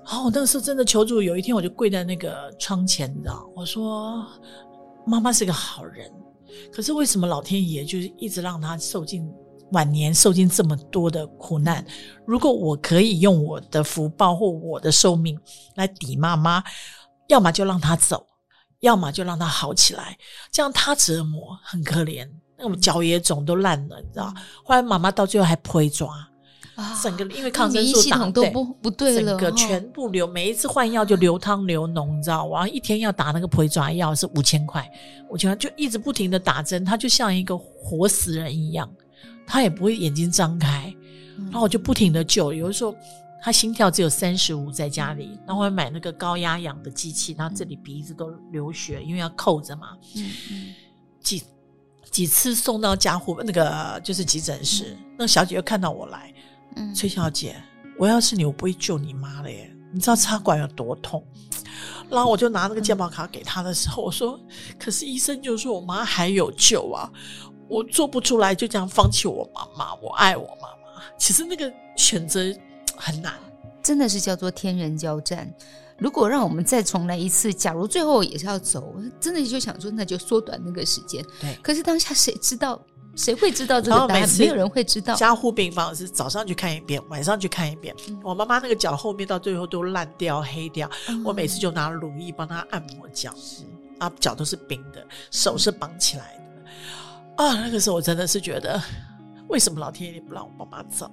[0.04, 4.24] 然后我那个时候真的求助，有一天我就跪在那个窗前，你知道，我说
[5.04, 6.08] 妈妈是个好人。
[6.72, 9.28] 可是为什么老天爷就是一直让她受尽
[9.72, 11.84] 晚年受尽这么多的苦难？
[12.24, 15.38] 如果我可以用我的福报或我的寿命
[15.74, 16.62] 来抵妈妈，
[17.26, 18.24] 要么就让她走，
[18.80, 20.16] 要么就让他好起来，
[20.50, 24.32] 这样他折磨很可怜，那种脚也肿都烂了，你知道？
[24.64, 26.08] 后来妈妈到最后还赔抓。
[27.02, 32.48] 整个因为抗生素打都不不对了，整个全部流，每一次换药就流汤流脓，你知道？
[32.50, 34.88] 然后一天要打那个皮爪药是五千块，
[35.28, 38.88] 我觉得就一直不停的打针，他就像一个活死人一样，
[39.44, 40.94] 他也不会眼睛张开，
[41.50, 42.94] 然后我就不停的救，有的时候
[43.42, 50.74] 他心跳只有三十五，在家里，然后我买那个高压氧的机器，然后这里鼻子都流血，因为要扣着嘛，嗯嗯，
[51.20, 51.42] 几
[52.10, 56.32] 几次送到家护那个就是急诊室，那个小姐又看到我来。
[56.94, 57.60] 崔小姐，
[57.98, 59.74] 我要是你，我不会救你妈了耶！
[59.92, 61.24] 你知道插管有多痛？
[62.08, 64.38] 然后我就拿那个健保卡给他的时候，我说
[64.78, 67.10] ：“可是医生就说我妈还有救啊，
[67.68, 69.94] 我做不出来，就这样放弃我妈妈。
[69.96, 71.02] 我爱我妈妈。
[71.18, 72.40] 其实那个选择
[72.98, 73.34] 很难，
[73.82, 75.52] 真的是叫做天人交战。
[75.98, 81.24] 如果让我们再重来一次，假如最后也是要走，真的就想说，那就缩短那个时间。
[81.40, 82.80] 对，可是当下谁知道？”
[83.16, 84.28] 谁会知道这个答案？
[84.38, 85.12] 没有人会知道。
[85.16, 87.92] 加护病房是早上去看一遍，晚上去看一遍。
[88.08, 93.64] 嗯、我妈妈那个脚后面到最后都烂掉、黑掉，嗯、我每次就拿乳液帮她按摩脚，是
[93.98, 96.38] 啊，脚都是冰的，手是绑起来
[97.38, 98.80] 啊，那个时候我真的是觉得，
[99.48, 101.10] 为什么老天爷不让我妈妈走？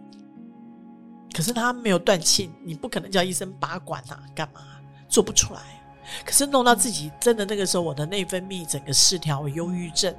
[1.35, 4.61] 可是他没有断气，你不可能叫医生拔管啊，干嘛？
[5.09, 5.59] 做不出来。
[6.23, 10.15] 可是弄到自己真的那个时候，我的内分泌整个失调，我忧郁症。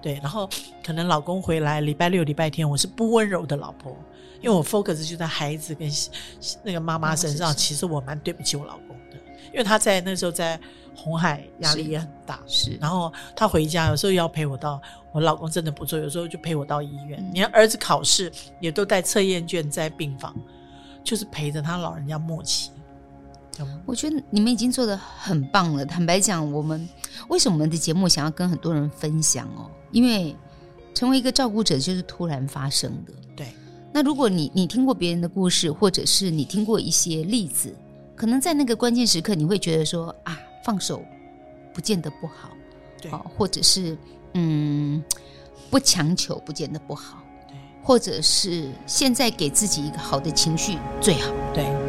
[0.00, 0.48] 对，然后
[0.84, 3.96] 可能老公回来礼拜六、礼拜天，我是不温柔的老婆，
[4.40, 5.90] 因为我 focus 就在孩子跟
[6.62, 7.52] 那个妈妈身上。
[7.52, 9.16] 其实我蛮对不起我老公的，
[9.52, 10.58] 因为他在那时候在
[10.94, 12.76] 红海压力也很大，是。
[12.80, 14.80] 然后他回家有时候要陪我到，
[15.12, 17.24] 我老公真的不错，有时候就陪我到医院。
[17.32, 18.30] 你看儿子考试
[18.60, 20.34] 也都带测验卷在病房，
[21.04, 22.70] 就是陪着他老人家默契。
[23.84, 25.84] 我觉得你们已经做的很棒了。
[25.84, 26.88] 坦白讲，我们
[27.28, 29.68] 为什么我们的节目想要跟很多人分享哦？
[29.90, 30.36] 因为
[30.94, 33.12] 成为一个照顾者就是突然发生的。
[33.34, 33.48] 对。
[33.92, 37.74] 那如果你你听过别人的故事，或者是你听过一些例子，
[38.18, 41.04] 可能在那个关键时刻，你会觉得说啊，放手
[41.72, 42.50] 不见得不好。
[43.00, 43.08] 对。
[43.12, 43.96] 或者是
[44.34, 45.00] 嗯，
[45.70, 47.22] 不强求不见得不好。
[47.46, 47.56] 对。
[47.80, 51.32] 或者是现在给自己一个好的情绪最好。
[51.54, 51.87] 对。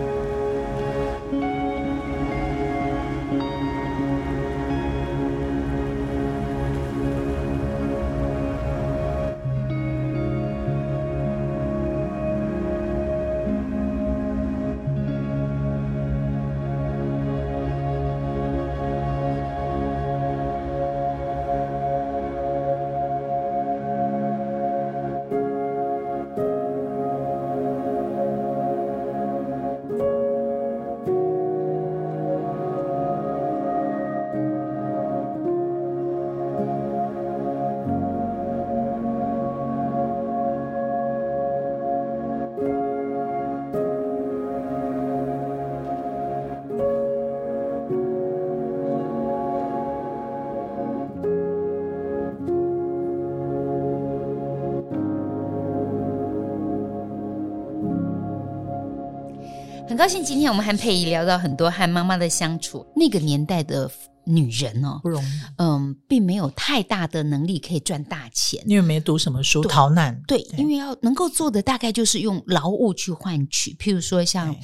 [59.99, 62.88] 高兴今天我们和佩仪聊到很多和妈妈的相处。
[62.95, 63.91] 那个年代的
[64.23, 70.17] 女人哦，不容易，嗯，并没有太大的能力可以赚大钱，因为没读什么书，逃难。
[70.25, 74.55] 对，对，因为要能够做的大概就是用劳务去换取，譬如说像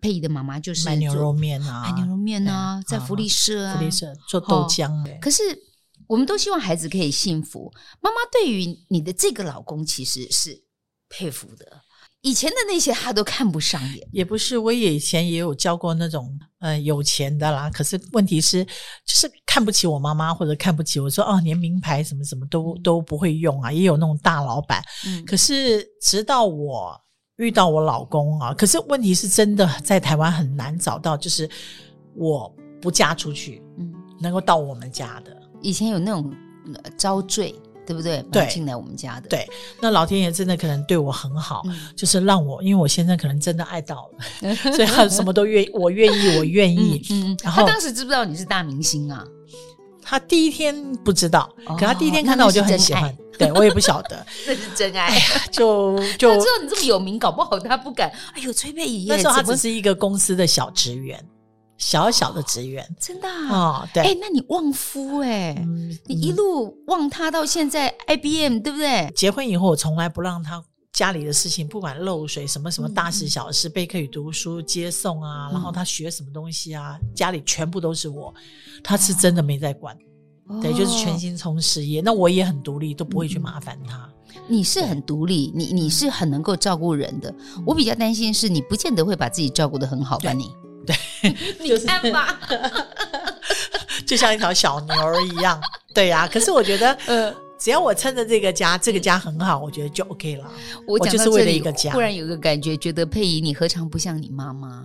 [0.00, 4.88] 佩仪的妈妈就是卖牛肉面啊，卖牛肉面啊，在福利社啊，福利社做豆浆。
[5.20, 5.42] 可是
[6.06, 7.68] 我们都希望孩子可以幸福。
[8.00, 10.62] 妈妈对于你的这个老公其实是
[11.08, 11.80] 佩服的。
[12.24, 14.56] 以前的那些他都看不上眼，也不是。
[14.56, 16.26] 我也以前也有教过那种
[16.58, 18.72] 呃有钱的啦，可是问题是就
[19.04, 23.70] 是看不起我妈妈，或者看不起我说哦，连名牌什么什么都都不会用啊。
[23.70, 26.98] 也有那种大老板，嗯，可是直到我
[27.36, 31.46] 遇到我老公啊，可是问题是真的在台湾很难找到，就是
[32.14, 35.36] 我不嫁出去，嗯，能够到我们家的。
[35.60, 36.34] 以前有那种
[36.96, 37.54] 招赘。
[37.86, 38.22] 对不对？
[38.32, 39.28] 对，进来我们家的。
[39.28, 39.48] 对，
[39.80, 44.08] 那老天爷真的可能对我很好，嗯、就是让我，因为我先生可能真的爱到
[44.40, 47.02] 了， 所以他什么都愿意，我愿意，我愿意。
[47.10, 49.24] 嗯，嗯然后他当时知不知道你是大明星啊？
[50.02, 53.14] 他第一天不知道，哦、可他第一天看到我就很喜欢。
[53.36, 55.08] 对，我也不晓得， 这是真爱。
[55.08, 58.08] 哎、就 就他知道你这么有名，搞不好他不敢。
[58.34, 61.18] 哎呦，崔佩仪，那时候他只是一个公司的小职员。
[61.76, 63.48] 小小的职员，哦，真的啊？
[63.50, 69.12] 哦，对，哎，那你旺夫哎，嗯，你一路旺他到现在 IBM，对不对？
[69.14, 78.32] 结婚以后，我从来不让他家里的事情，不管漏水什么什么大事小事，备课与读书、接送啊，然后他学什么东西啊，家里全部都是我，
[78.82, 79.96] 他是真的没在管，
[80.62, 82.00] 对，就是全心从事业。
[82.00, 84.08] 那我也很独立，都不会去麻烦他。
[84.48, 87.34] 你是很独立，你你是很能够照顾人的。
[87.66, 90.32] 我比较担心是你不见得会把自己照顾的很好吧？
[90.32, 90.50] 你。
[90.86, 90.96] 对，
[91.60, 92.38] 你看吧，
[94.06, 95.60] 就像一条小牛儿一样。
[95.94, 100.50] 对呀、啊，可是我觉得， 呃，只要我撑着这个家，这个家很好，我觉得就 OK 了。
[100.86, 101.92] 我，我就是为了一个家。
[101.92, 104.84] 忽然有个感觉，觉得佩仪，你何尝不像你妈妈？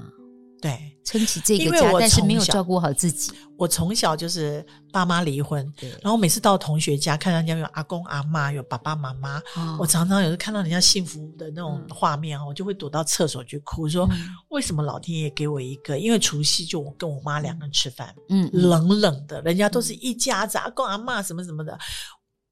[0.61, 0.88] 对。
[1.03, 3.31] 撑起这个家，但是没有照顾好自己。
[3.57, 5.69] 我从小就是爸妈离婚，
[6.01, 14.17] 然后每次到同学家，看到人家有阿公阿妈，有爸爸妈妈，哦、我常常有时看到人家幸福的那种画面，嗯、我就会躲到厕所去哭，说、嗯、
[14.49, 15.99] 为什么老天爷给我一个？
[15.99, 21.77] 因为除夕就我跟我妈两个人吃饭，嗯，冷冷的，人家都是一家子，阿公阿妈什么什么的，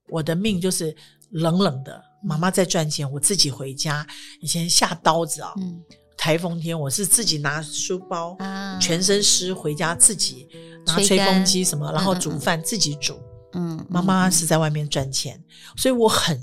[0.10, 0.94] 我的命就是
[1.30, 2.04] 冷冷的。
[2.22, 4.06] 妈妈在赚钱，我自己回家，
[4.42, 5.54] 以前下刀子啊。
[5.58, 5.82] 嗯
[6.28, 10.46] 台风天，我是自己拿书包，啊、全身湿回家，自己
[10.86, 13.18] 拿吹风机什么，然后煮饭、嗯、自己煮。
[13.54, 16.38] 嗯，妈妈是在外面赚钱，嗯、所以我很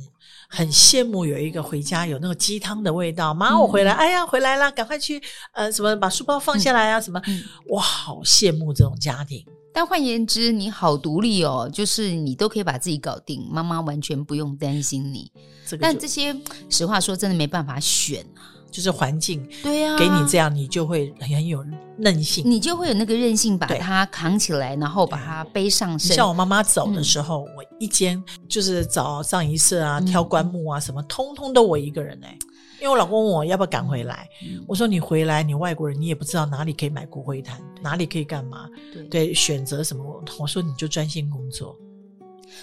[0.49, 3.35] 很羡慕有一个回家有那个鸡汤的味道。
[3.35, 5.23] 妈，我回来，嗯、哎呀，回来了，赶快去
[5.53, 7.21] 呃什么把书包放下来啊、嗯、什么。
[7.69, 9.45] 我好羡慕这种家庭。
[9.75, 15.31] 但换言之，你好独立哦，就是你都可以把自己搞定，妈妈完全不用担心你。
[15.67, 16.35] 这个、但这些
[16.71, 18.54] 实话说，真的没办法选啊。
[18.75, 21.65] 就是环境，对呀，给你这样，你就会很有
[21.97, 26.17] 韧性，你就会有那个韧性，把它扛起来，然后把它背上身。
[26.17, 32.37] 像我妈妈走的时候，我一间就是找上一次啊、挑棺木啊什么，通通都我一个人哎，
[32.81, 34.29] 因因为我老公问我要不要赶回来，
[34.67, 38.69] 我说你回来，你外国人，你也不知道哪里可以买骨灰坛，哪里可以干嘛，
[39.11, 40.05] 对，选择什么？
[40.39, 41.75] 我说你就专心工作。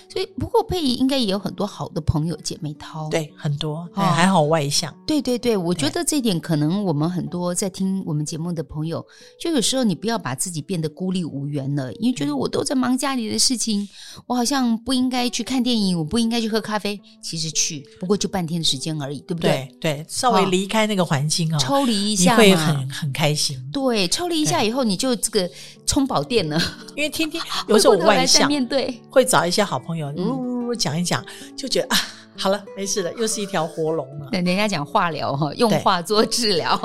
[0.09, 4.93] 所以，不过佩仪应该也有很多好的朋友姐妹淘，对，很多，哦、还好外向。
[5.05, 9.05] 对对对，我觉得这点可能我们很多在听我们节目的朋友，
[9.39, 13.87] 就有时候你不要把自己变得孤立无援了，因为觉得我都在忙家里的事情，
[14.27, 16.99] 我好像不应该去看电影，我不应该去喝咖啡。
[17.21, 19.67] 其实去，不过就半天的时间而已，对不对？
[19.79, 23.57] 对，对，稍微离开那个环境啊、哦，抽离一下，你会很很开心。
[23.71, 25.49] 对，抽离一下以后，你就这个
[25.85, 26.59] 充饱电了，
[26.95, 30.13] 因为天天有时候我外向，面对会找一些好朋友。
[30.15, 31.25] 呜呜呜讲一讲，
[31.57, 31.97] 就觉得啊，
[32.37, 34.29] 好了，没事了，又是一条活龙了。
[34.31, 36.79] 人家讲化疗哈，用化做治疗，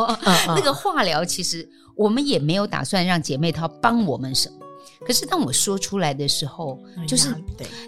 [0.49, 4.57] 那个化疗其实我们也没有打算让姐妹她帮我们什么。
[5.07, 7.33] 可是当我说出来的时候，就是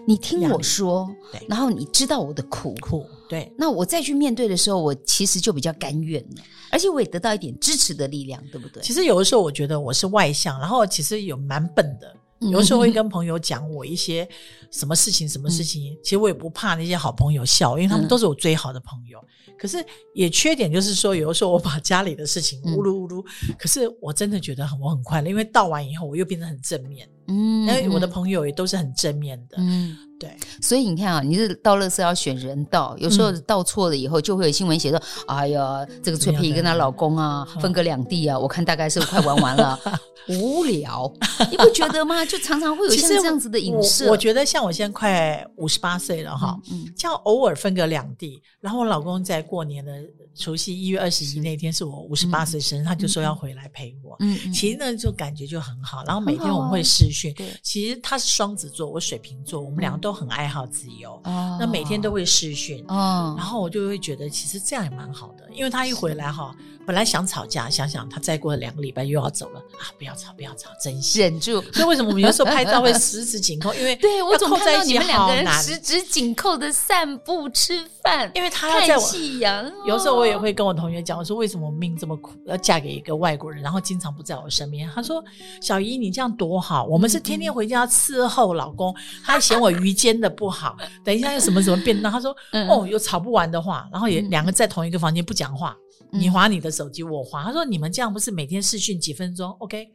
[0.07, 1.09] 你听我说，
[1.49, 8.83] 然后你知道我的苦苦，对，那我再去面对的时候，我其实就比较甘愿了，而且我也得到一点支持的力量，对不对？
[8.83, 12.15] 其实有的时候我觉得我是外向，然后其实有蛮笨的。
[12.41, 14.29] 有时候会跟朋友讲我一些
[14.71, 19.19] 什么事情，什么事情，其实我也不怕那些好朋友笑，因为他们都是我最好的朋友。
[19.59, 19.85] 可是
[20.15, 23.25] 也缺点就是说，有的时候我把家里的事情呜噜呜噜，
[23.59, 27.09] 可是我真的觉得很我很快乐，因为倒完以后我又变得很正面。
[27.29, 29.57] 嗯，因为我的朋友也都是很正面的。
[29.59, 29.97] 嗯。
[30.19, 34.99] 对，所以你看啊，你是到乐色要选人道，有时候到错了以后，就会有新闻写说
[35.29, 39.79] ：“嗯、 哎呀，这个崔佩仪跟她老公啊，分隔两地啊。”我看大概是快玩完了，
[40.29, 41.09] 无聊，
[41.53, 42.25] 你不觉得吗？
[42.27, 44.11] 就常常会有像 这样子的影视。
[44.11, 49.93] 我觉得像我现在快五十八岁了哈，嗯，像偶尔分隔两地，然后我老公在过年的
[50.39, 54.15] 除夕一月二十一那天是我五十八岁生日，他就说要回来陪我。
[54.21, 56.05] 嗯，其实呢，就感觉就很好。
[56.05, 60.19] 然后每天我们会视讯，对，其实他是双子座，我水瓶座，我们两个都。
[60.19, 66.53] 很爱好自由，那每天都会视讯，然后我就会觉得其实这样也蛮好的，因为他一回来哈，
[66.89, 71.61] 本来想吵架，想想他再过两个礼拜又要走了啊，不要吵，不要吵，珍惜，忍住。
[71.71, 73.75] 所以为什么我们有时候拍照会十指紧扣？
[73.75, 79.71] 因为 对我总看到你们两个人十指紧扣的散步吃饭，因为他要在夕阳。
[79.87, 84.91] 有时候我也会跟我同学讲，我说为什么我命这么苦，要嫁给一个外国人，然后经常不在我身边。
[84.95, 85.23] 他说
[85.61, 90.75] 小姨你这样多好，我们是天天回家伺候老公， 他还嫌我鱼煎的不好，
[91.05, 92.11] 等一下又什么什么变动。
[92.11, 92.35] 他说
[92.67, 95.77] 哦，有吵不完的话，然后也两个在同一个房间不讲话。
[96.11, 97.45] 你划你的手机，我划。
[97.45, 99.89] 他说：“你们这样不是每天视讯几分钟？OK，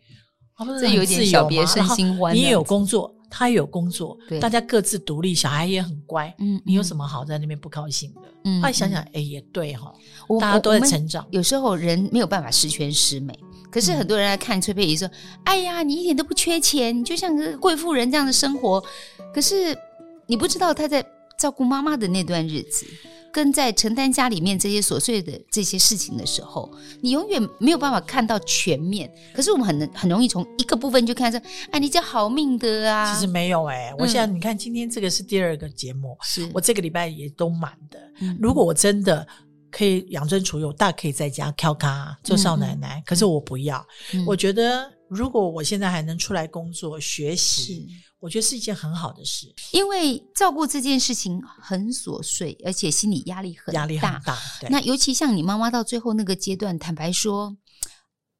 [0.80, 2.36] 这有点小别胜新 欢。
[2.36, 6.34] 你也有工作，他也有工作，大家各自独立，小孩也很乖。
[6.40, 8.22] 嗯，你有什么好在那边不高兴的？
[8.46, 9.92] 嗯，后来想想，哎，也对哈，
[10.40, 11.26] 大家都在成长。
[11.32, 13.34] 有时候人没有办法十全十美，
[13.72, 15.10] 可是很多人来看崔佩仪说
[15.46, 18.84] ：‘哎呀，你一点都不缺钱，你就像个贵妇人这样的生活。’
[19.34, 19.76] 可是
[20.28, 21.04] 你不知道她在
[21.40, 22.86] 照顾妈妈的那段日子。”
[23.34, 26.72] 跟在承担家里面这些琐碎的这些事情的时候，
[27.02, 29.12] 你永远没有办法看到全面。
[29.34, 31.40] 可是我们很很容易从一个部分就看出，
[31.72, 33.12] 哎，你这好命的啊！
[33.12, 38.00] 其实没有哎、欸，我现在你看，今天这个是第二个节目，是我这个礼拜也都满的。
[38.22, 39.28] 嗯、如果我真的
[39.72, 43.00] 可以养尊处优，大可以在家翘咖做少奶奶。
[43.00, 47.90] 嗯、可是我不要，嗯、我觉得如果我现在还能出来工作学习。
[48.24, 53.82] 我觉得是一件很好的事，因为照顾这件事情很琐碎，而且心理压力很大。
[53.82, 54.38] 压力很大。
[54.62, 54.70] 对。
[54.70, 57.58] 那尤其像你妈妈到最后那个阶段，坦白说，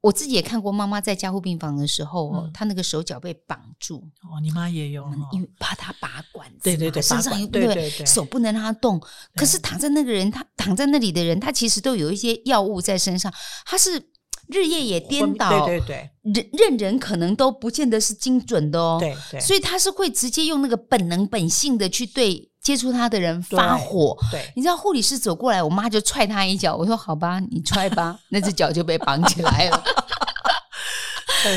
[0.00, 3.96] 我自己也看过妈妈在加护病房的时候，嗯、她那个手脚被绑住。
[4.22, 8.98] 哦，你妈也有，因为怕她拔管子，对对对，身上又对对对，手不能让她动。
[9.36, 13.30] 可是躺在那个人，他躺在那里的人，他其实都有一些药物在身上，
[13.66, 14.14] 他是。
[14.54, 24.52] 日夜也颠倒，对对对，认认人可能都不见得是精准的哦，对对，所以他是会直接用那个本能本性的去对接触他的人发火，对，对。
[24.54, 29.84] 你知道护理师走过来，我妈就踹他一脚，我说好吧，你踹吧， 那只脚就被绑起来了。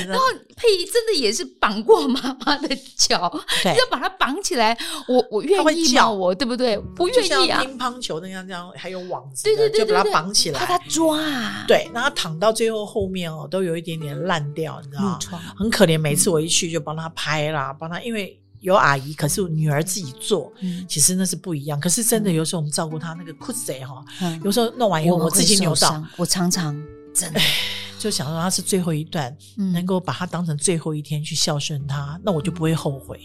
[0.07, 0.23] 然后
[0.55, 3.19] 佩仪真的也是绑过妈妈的脚，
[3.63, 4.77] 要把她绑起来。
[5.07, 6.77] 我我愿意吗我对不对？
[6.95, 7.63] 不愿意啊。
[7.63, 11.65] 乒乓球那样这样，还有网子，对对对，就把它绑起来，怕它抓啊。
[11.67, 15.19] 对，然后躺到最后后面哦，都有一点点烂掉，你知道吗？
[15.57, 15.99] 很可怜。
[15.99, 20.51] 每次我一去就帮他拍啦，帮他，因为有阿姨，可是我女儿自己做，
[20.89, 21.79] 其实那是不一样。
[21.79, 24.03] 可是真的有时候我们照顾她那个裤子哈，
[24.43, 26.75] 有时候弄完以后我自己扭到，我常常
[27.13, 27.39] 真的。
[27.99, 33.19] 就想说他是最后一段，嗯、能够把他当成最后一天去孝顺他，那我就不会后悔。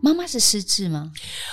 [0.00, 1.10] 妈妈是失智吗？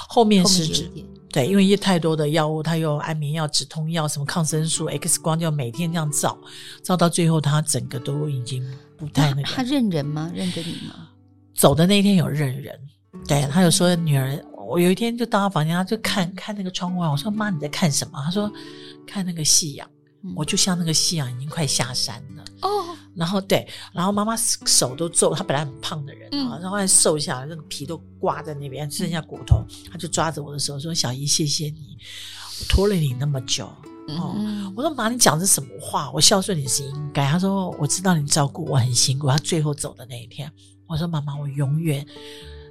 [0.07, 0.91] 后面失智，
[1.31, 6.37] 对，因为一太多的药物，他有安眠药、止痛药、什么抗生素、X 光，就要每天这样照，
[6.83, 8.63] 照到最后，他整个都已经
[8.97, 9.43] 不太那个。
[9.43, 10.31] 他认人吗？
[10.33, 11.09] 认得你吗？
[11.55, 12.79] 走的那一天有认人，
[13.27, 18.21] 对，他有说女儿，我有一天就到他房间，他就看看那个窗外，我说妈你在看什么？
[18.23, 18.51] 他说
[19.05, 19.89] 看那个夕阳。
[20.23, 22.43] 嗯我就像那个夕阳已经快下山了。
[22.61, 31.97] 哦，然后对，然后妈妈手都皱，她本来很胖的人啊，嗯然后还瘦下来，那个皮都挂在那边，剩下骨头，她就抓着我的手说：“小姨，谢谢你，
[32.59, 33.65] 我拖了你那么久。”
[34.09, 36.11] 哦，嗯我说妈，你讲的是什么话？
[36.11, 37.29] 我孝顺你是应该。
[37.29, 40.51] 她说：“我知道你照顾我很辛苦。”她最后走的那一天，
[40.87, 42.05] 我说：“妈妈，我永远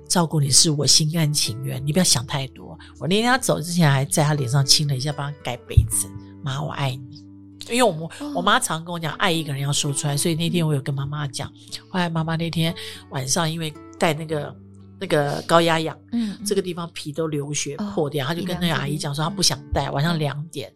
[0.08, 6.08] 照顾你是我心甘情愿，你不要想太多。”我那天她走之前还在她脸上亲了一下，帮她盖被子。
[6.42, 7.24] 妈，我爱你。
[7.70, 11.52] 因为我们我妈常跟我讲，爱一个人要说出来，所以那天我有跟妈妈讲。
[11.88, 12.74] 后来妈妈那天
[13.10, 14.54] 晚上因为带那个
[15.00, 19.90] 那个高压氧，嗯，这个地方皮都流血哦破掉，她就跟那个阿姨讲说她不想带。
[19.90, 20.72] 晚上两点，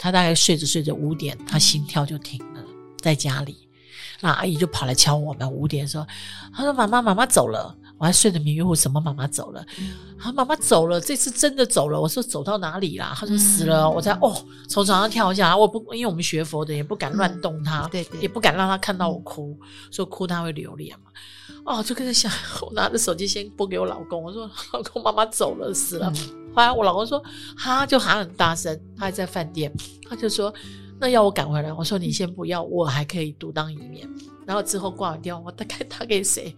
[0.00, 2.62] 她大概睡着睡着五点，她心跳就停了，
[3.00, 3.68] 在家里。
[4.20, 6.06] 那阿姨就跑来敲我们，五点说，
[6.54, 7.76] 她说妈妈妈妈走了。
[7.98, 9.64] 我还睡得迷迷糊，什么妈妈走了？
[10.18, 12.00] 啊，妈妈走了，这次真的走了。
[12.00, 13.14] 我说走到哪里啦？
[13.16, 13.88] 她说死了。
[13.88, 14.34] 我才哦，
[14.68, 15.54] 从床上跳下来。
[15.54, 19.58] 我不，因为我们学佛的，也不敢乱动她，对对，也不敢让她看到我哭，
[19.90, 21.10] 说哭她会流泪嘛。
[21.64, 22.30] 哦，就跟着想，
[22.60, 26.12] 我拿着手机先拨给我老公，我说老公，妈妈走了，死了。
[26.54, 27.22] 后来我老公说，
[27.56, 29.72] 哈，就喊很大声，他还在饭店，
[30.08, 30.52] 他就说，
[30.98, 31.72] 那要我赶回来。
[31.72, 34.08] 我说你先不要，我还可以独当一面。
[34.46, 36.54] 然后之后挂完电话，我大概打给谁？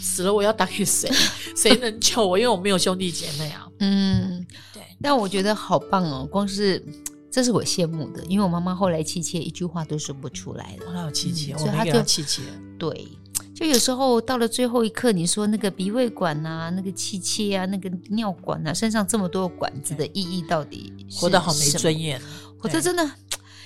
[0.00, 1.10] 死了我要打给谁？
[1.56, 2.38] 谁能救我？
[2.38, 3.66] 因为我没有兄弟姐妹啊。
[3.80, 4.82] 嗯，对。
[5.00, 6.84] 但我觉得好棒哦，光是
[7.30, 10.92] 这是我羡慕的，因为我妈妈后来气切一句话都说不出来了。
[10.92, 12.42] 她有气切，嗯、我没给她气切。
[12.78, 13.08] 对，
[13.52, 22.20] 就有时候到了最后一刻，你说那个鼻胃管啊，那个气切啊，那个尿管啊，身上这么多管子的意义到底活得好没尊严，
[22.56, 23.10] 活得真的。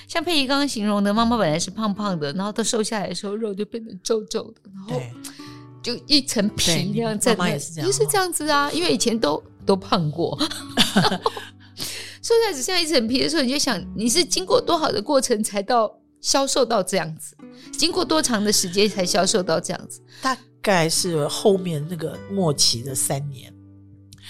[0.08, 5.02] 像佩仪刚刚形容的，妈妈本来是胖胖的，然后她瘦下来的时候，肉就变得皱皱的，然后
[5.82, 8.70] 就一层皮那样在那，也是这样，也是这样子啊。
[8.72, 10.38] 因为以前都都胖过，
[12.22, 17.36] 瘦下来只剩下一层皮的时候，你就想你是经过多好的过程才到消瘦到这样子？
[17.72, 20.00] 经过多长的时间才消瘦到这样子？
[20.22, 23.52] 大概是后面那个末期的三年。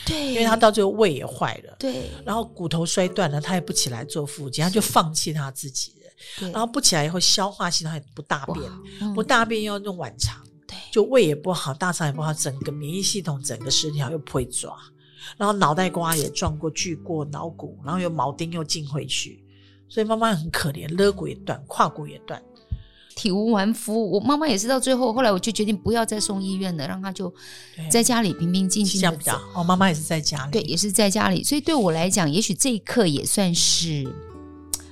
[0.06, 6.50] 对，因为他到最后胃也坏了，对，然后骨头摔断了，他也不起来做复健，他就放弃他自己了。
[6.50, 14.74] 然后不起来以后，消化系统也不大便，嗯、不大便要用晚肠，对，就胃也不好，大肠也不好，整个免疫系统整个失调又不会抓，
[15.36, 19.44] 然后脑袋瓜也撞过、锯过脑骨，然后有铆钉又进回去，
[19.88, 22.40] 所以妈妈很可怜，肋骨也断，胯骨也断。
[23.16, 27.32] 体无完肤，我妈妈也是到最后，后来我就决定不要再送医院了，让她就
[27.90, 29.00] 在家里平平静静的。
[29.00, 29.60] 这样比较好。
[29.60, 34.06] 我妈妈也是在家里，对，也是在家里，所以对我来讲，也许这一刻也算是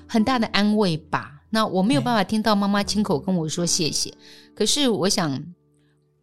[0.09, 1.43] 很大的安慰吧。
[1.51, 4.13] 那我没有办法听到妈妈亲口跟我说谢谢，
[4.57, 5.45] 可是我想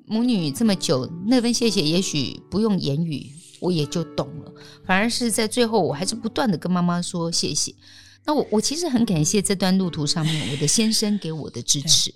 [0.08, 4.52] 母女这么久，那份谢谢也许不用言语，我也就懂了。
[4.86, 7.74] 反而是在最后，我还是不断的跟妈妈说谢谢。
[8.26, 12.12] 那我我其实很感谢这段路途上面我的先生给我的支持，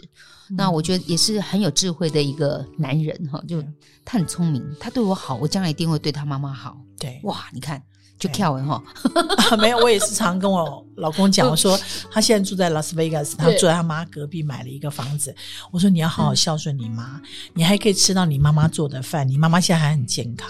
[0.49, 3.63] 嗯、那我觉得也是很有智慧的一个男人哈，就
[4.03, 6.77] 他很聪明，他对我好，我将来一定会对他妈妈好。
[6.99, 7.81] 对，哇，你看
[8.19, 8.81] 就跳文哈，
[9.59, 11.79] 没有，我也是常跟我老公讲，我说
[12.11, 15.35] 他现在住在拉斯维加斯，他住在他妈隔壁买了一个房子，
[15.71, 17.21] 我说你要好好孝顺你妈，嗯、
[17.53, 20.49] 你还可以吃到你妈妈做的饭，你妈妈现在还很健康。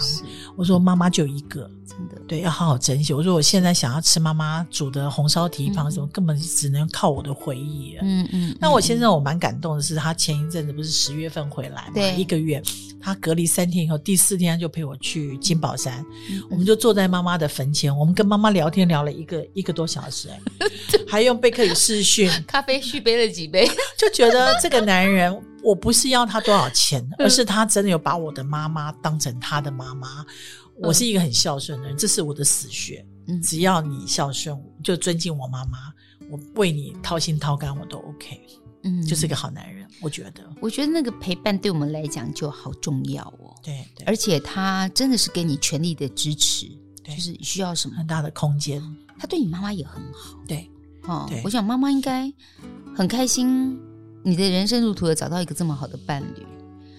[0.56, 1.70] 我说妈妈就一个。
[1.86, 2.20] 真的。
[2.26, 3.14] 对，要好好珍惜。
[3.14, 8.00] 我说我现在想要吃妈妈煮的红烧蹄膀什么，嗯、根本只能靠我的回忆了。
[8.02, 8.56] 嗯嗯。
[8.60, 12.16] 那我先生我蛮感动的是，他前一阵子不是十月份回来嘛，对。
[12.16, 12.60] 一个月，
[13.00, 20.28] 他隔离三天以后，第四天他就陪我去金宝山，嗯、我们就坐在妈妈的坟前，我们跟妈妈聊天聊了一个一个多小时，
[21.08, 23.66] 还用贝克语视讯， 咖啡续杯了几杯，
[23.96, 30.24] 就觉得这个男人，我不是要他多少钱，而是他真的有把我的妈妈当成他的妈妈。
[30.78, 33.04] 我是一个很孝顺的人，这是我的死穴。
[33.28, 35.78] 嗯，只要你孝顺，就尊敬我妈妈，
[36.30, 38.40] 我为你掏心掏肝，我都 OK。
[38.82, 40.44] 嗯，就是个好男人，我觉得。
[40.60, 43.54] 我觉得那个陪伴对我们来讲就好重要哦。
[43.64, 46.66] 对，对，而且他真的是给你全力的支持，
[47.02, 48.80] 就是需要什么很大的空间。
[49.18, 50.38] 他对你妈妈也很好。
[50.46, 50.70] 对，
[51.06, 52.32] 哦，我想妈妈应该
[52.94, 53.78] 很开心，
[54.22, 56.46] 你的人生路途有找到一个这么好的伴侣。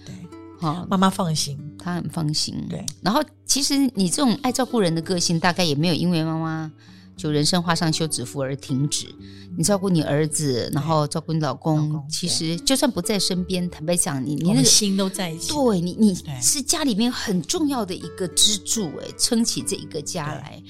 [0.04, 0.14] 对，
[0.60, 1.58] 好，妈妈放心。
[1.78, 2.84] 她很放心，对。
[3.00, 6.70] 然后其实你这种爱照顾人的个性，大概也没有因为妈妈
[7.16, 9.06] 就人生画上休止符而停止。
[9.56, 15.52] 你照顾你儿子，然后照顾你老公，老公其实就算不在身边，坦白讲，你你的、那个、心都在一起。
[15.52, 20.62] 对你，你是家里面很重要的一个支柱，哎，撑起这一个家来。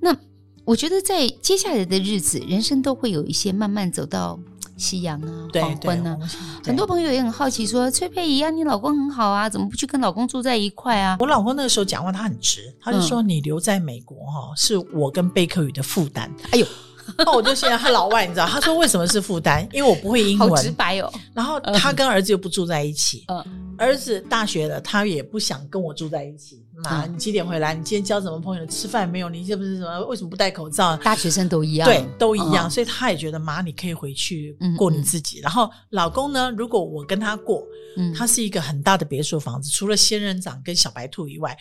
[0.00, 0.16] 那
[0.64, 4.38] 我觉得在接下来的日子，人生都会有一些慢慢走到。
[4.76, 6.18] 夕阳啊，黄昏啊，
[6.64, 16.66] 很多朋友也很好奇说：“崔佩仪啊，你老公很好啊，怎么不去跟老公住在一块啊？”我老公那个时候讲话他很直，他就说：“你留在美国哈，是我跟贝克宇的负担。”哎呦，
[17.18, 19.66] 那我就现在他老外，你知道，他说为什么是负担？
[19.72, 21.12] 因为我不会英文，好直白哦。
[21.32, 26.64] 然后他跟儿子又不住在一起，嗯，儿子大学了，他也不想跟我住在一起。
[26.82, 27.72] 妈，你几点回来？
[27.72, 28.66] 你今天交什么朋友？
[28.66, 29.28] 吃饭没有？
[29.28, 30.04] 你是不是什么？
[30.06, 30.96] 为什么不戴口罩？
[30.96, 32.68] 大学生都一样，对，都一样。
[32.68, 35.38] 所以他也觉得妈，你可以回去过你自己。
[35.40, 37.62] 然后老公呢，如果我跟他过，
[38.16, 41.56] 他是一个很大的别墅房子，除了仙人掌跟小白兔以外。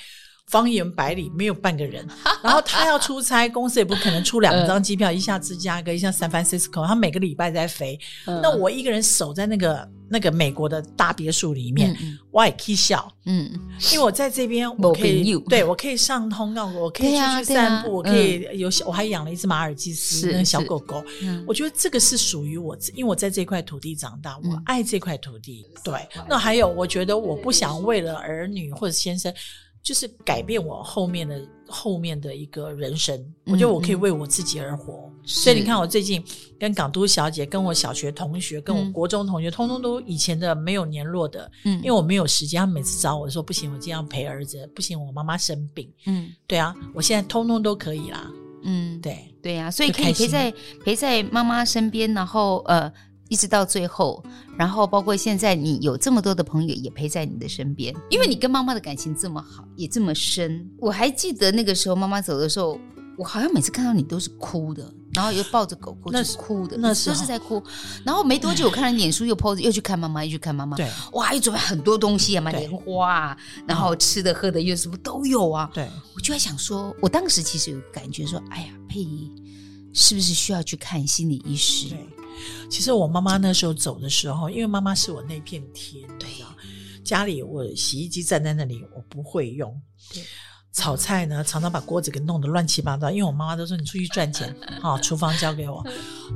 [0.48, 2.06] 方圆百里没有半个人，
[2.44, 8.00] 然后他要出差，公司也不可能出两张机票，一下芝加哥，一下 San Francisco，他每个礼拜在飞。
[8.26, 11.98] 那我一个人守在那个那个美国的大别墅里面，
[12.30, 13.50] 我也可以笑，嗯，
[13.94, 21.04] 因为我在这边我可以，对我可以上通告，我可以出去散步，我可以有小，我还养了一只马尔济斯那个小狗狗，
[21.48, 25.66] 我觉得这个是属于我，因为我在这块土地长大，我爱这块土地。
[25.84, 29.34] 对，那还有，我觉得我不想为了儿女或者先生。
[29.84, 34.94] 就是改变我后面的后面的一个人生，我觉得我可以为我自己而活。
[34.94, 36.24] 嗯、所以你看，我最近
[36.58, 42.62] 跟港都小姐、跟我小学同学、跟我国中同学，嗯、通通都以前的没有联络的，嗯，因为我没有时间。
[42.62, 48.32] 他们每次找我说不行，我今天要陪儿子，不行，我妈妈生病，嗯，对啊，我现在通通都可以啦，
[48.64, 49.18] 嗯，对。
[49.42, 50.54] 对呀、啊，所以可以陪在
[50.86, 52.90] 陪在妈妈身边，然后呃。
[53.30, 54.24] 一直到最后，
[54.58, 60.70] 然后包括现在，你有这么多的朋友也陪在你的身边，因为你跟妈妈的感情这么好，也这么深。
[60.78, 62.80] 我还记得那个时候妈妈走的时候，
[63.18, 67.64] 我好像每次看到你都是哭的，然后又抱着狗狗是哭的，那是都是在哭。
[68.04, 70.76] 然后没多久，我看了脸书又 po 又去看妈妈，又去看妈妈。
[70.78, 75.72] 对，哇，又准备很多东西啊，买莲花啊，然后吃的喝的又什么都有啊。
[75.74, 79.32] 对，我就在想说，我当时其实有感觉说，哎呀，佩仪
[79.94, 81.90] 是不是需要去看心理医师？
[81.90, 82.08] 对。
[82.70, 86.56] 其实我妈妈那时候走的时候，因为妈妈是我那片天，对啊，
[87.04, 89.82] 家里我洗衣机站在那里，我不会用。
[90.14, 90.24] 对，
[90.72, 95.86] 炒菜呢，常常把锅子给弄得乱七八糟，因为我妈妈都说你出去赚钱， 好，厨房交给我，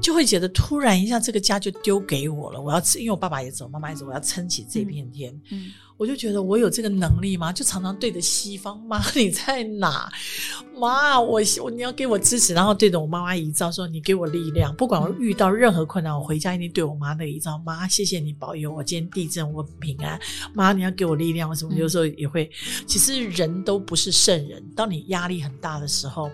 [0.01, 2.61] 就会觉得突然一下这个家就丢给我了。
[2.61, 5.33] 我要吃，因为我爸爸也走，妈妈也走，我要撑起这片天。
[5.51, 5.67] 嗯。
[5.67, 7.51] 嗯我就觉得我有这个能力吗？
[7.51, 10.07] 就常常对着西方，妈你在哪？
[10.79, 20.19] 妈，我我你要给我支持，然后对着我妈妈遗照说，你给我力量，不管我遇到任何困难，我回家一定对我妈那个遗照，妈谢谢你保佑我今天地震我平安，
[20.53, 22.47] 妈你要给我力量，我什么有时候也会。
[22.85, 26.29] 其实人都不是圣人，当你压力很大的时候，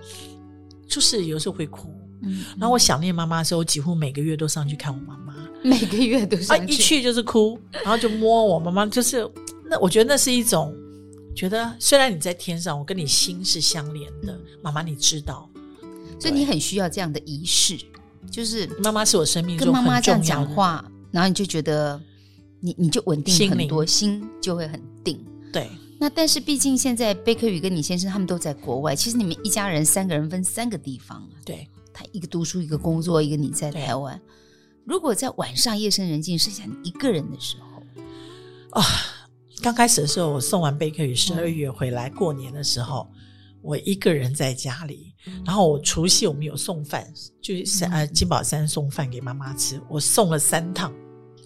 [0.89, 1.87] 就是有时候会哭。
[2.21, 5.33] 嗯，然后我想念妈妈的时候，我几乎每个月都上去看我妈妈，
[5.63, 9.25] 每个月都上去，啊，一去就是哭，然后就摸我妈妈，就是。
[9.69, 10.75] 那我觉得那是一种，
[11.35, 15.49] 觉得虽然你在天上，我跟你心是相连的，妈妈你知道，
[16.19, 17.77] 所以你很需要这样的仪式，
[18.29, 21.99] 就是妈妈是我生命中跟妈妈这样讲话，然后你就觉得
[22.59, 25.19] 你你就稳定很多，心，心就会很定。
[25.51, 34.21] 对，那但是毕竟现在贝克宇跟你先生他们都在国外，其实你们一家人三个人分三个地方啊，对，他一个读书，一个工作，一个你在台湾。
[34.85, 38.85] 如果在晚上夜深人静，剩下你一个人的时候，啊。
[39.63, 43.09] 刚开始的时候，我送完贝克与十二月回来过年的时候，
[43.61, 45.15] 我一个人在家里。
[45.45, 47.09] 然后我除夕我们有送饭，
[47.41, 50.93] 就是呃金宝山送饭给妈妈吃，我送了三趟。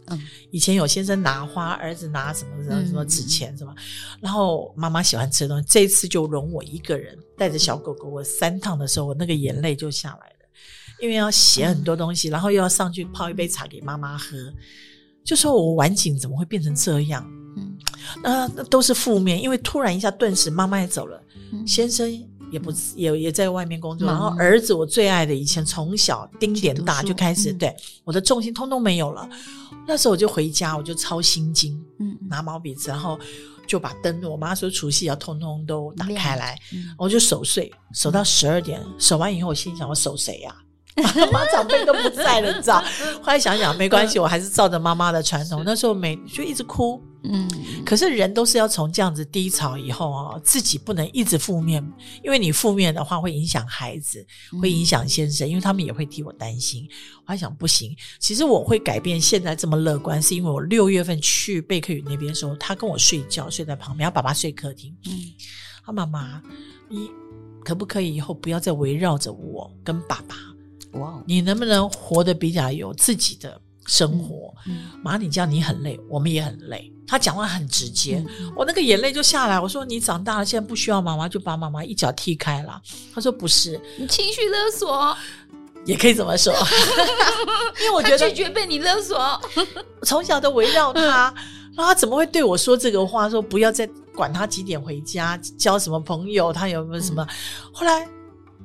[0.08, 3.76] 嗯，以前有先生拿花，儿子拿什么什么什么纸钱什么，
[4.20, 10.46] 然后妈妈喜欢吃的东西，这一次就容我一个人带着小狗狗，我三趟的时候，我那个眼泪就下来了，
[11.00, 14.36] 因为要写很多东西，然后又要上去泡一杯茶给妈妈喝，
[15.24, 17.24] 就说我晚景怎么会变成这样？
[18.16, 22.10] 嗯，那那都是负面，因为突然一下，顿时妈妈也走了，嗯、先生
[22.52, 29.28] 也不也也在外面工作，嗯、然后儿子我最爱的，以前从小丁点大就开始，嗯、对我的重心通通没有了。
[29.88, 33.18] 那时候我就回家，我就抄心经，嗯，拿毛笔字，然后
[33.66, 40.66] 就把灯，我妈说除夕要通通都打开来，嗯、我就守岁，守到十二点，守完以后我心想我守谁呀、啊？
[41.16, 42.82] 妈妈长辈都不在了，你知道？
[43.22, 45.62] 后来想想没关系，我还是照着妈妈的传统。
[45.64, 47.48] 那时候每就一直哭，嗯。
[47.86, 51.82] 可是人都是要从这样子低潮以后啊，自己不能一直负面，
[52.24, 54.26] 因为你负面的话会影响孩子，
[54.62, 56.88] 会影响先生，因为他们也会替我担心。
[57.26, 64.96] 我还想不行，其实我会改变现在这么乐观，是因为我六月份去贝克宇那边的时候，他跟我睡觉，睡在旁边，他爸爸睡客厅。
[65.06, 65.12] 嗯，
[65.86, 66.42] 他妈妈，
[66.90, 67.10] 你
[67.64, 70.36] 可不可以以后不要再围绕着我跟爸爸？
[71.00, 71.22] 哇！
[71.28, 74.54] 你能不能活得比较有自己的生活？
[75.04, 76.92] 妈，你这样你很累，我们也很累。
[77.08, 78.22] 他讲话很直接，
[78.54, 79.58] 我那个眼泪就下来。
[79.58, 82.82] 我说你长大了，现在不需要妈妈，就把妈妈一脚踢开了。
[83.16, 85.16] 他说不是，你情绪勒索，
[85.86, 86.54] 也可以这么说。
[87.82, 89.42] 因为我觉得拒绝被你勒索，
[90.04, 91.34] 从小都围绕他，
[91.78, 93.30] 那他怎么会对我说这个话？
[93.30, 97.26] 说不要再管他几点回家，交什么朋友，他有没有什么？
[97.72, 98.06] 后来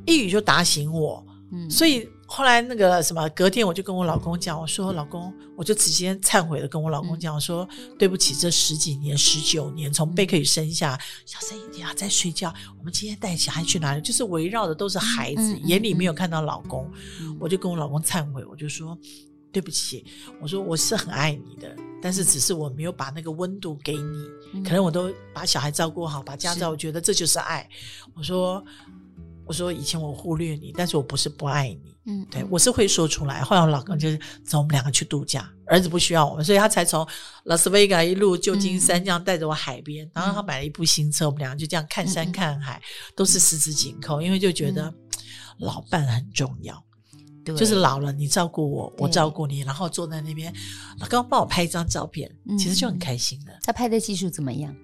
[0.04, 1.24] 一语就打醒我，
[1.70, 2.08] 所以。
[2.34, 7.68] 后来那个什么，隔天我就跟我老公讲，我说老公，我就直接忏悔的跟我老公讲，我说
[7.98, 12.50] 对不起，这十几年、十九年，从贝克宇生下，小声一点啊，在睡觉。
[12.78, 14.00] 我们今天带小孩去哪里？
[14.00, 16.90] 就是围绕的都是孩子，眼里没有看到老公。
[17.38, 18.96] 我就跟我老公忏悔，我就说
[19.52, 20.06] 对不起，
[20.40, 27.68] 我说我是很爱你的，但是只是我没有把那个温度给你，可能我都把小孩照顾好，把家照，我觉得这就是爱。
[28.14, 28.64] 我说。
[29.44, 33.42] 我说以前我忽略你，但是我不是不爱你，嗯，对我是会说出来。
[33.42, 37.06] 后来我老公就是走我们两个去度假，儿子不需要我们，所以他才从
[37.44, 42.82] 拉斯维加一路旧金山这样带着我海边，嗯、然后他买了一部新车，我们两个就这样看山看海，嗯、
[43.16, 44.92] 都是十指紧扣，因为就觉得
[45.58, 46.82] 老伴很重要，
[47.44, 50.52] 对，就是老了你照顾我，我照顾你，然后坐在那边，
[51.00, 53.52] 老公帮我拍一张照片，其实就很开心的。
[53.62, 54.74] 他拍的技术怎么样？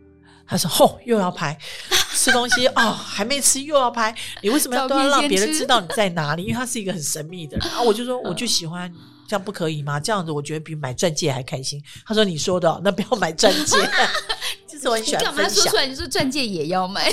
[0.48, 1.56] 他说：“吼，又要拍
[2.14, 6.42] 吃东西哦，还没吃又要拍，你为什么要都要让别人知道你在哪里？
[6.42, 7.68] 因为他是一个很神秘的人。
[7.68, 8.90] 然 后我就说，我就喜欢
[9.28, 10.00] 这样，不可以吗？
[10.00, 11.82] 这样子我觉得比买钻戒还开心。
[12.06, 13.76] 他说：你说的，那不要买钻戒。
[14.66, 15.34] 就是我很喜欢分享。
[15.34, 15.86] 你干嘛说出来？
[15.86, 17.10] 你说钻戒也要买，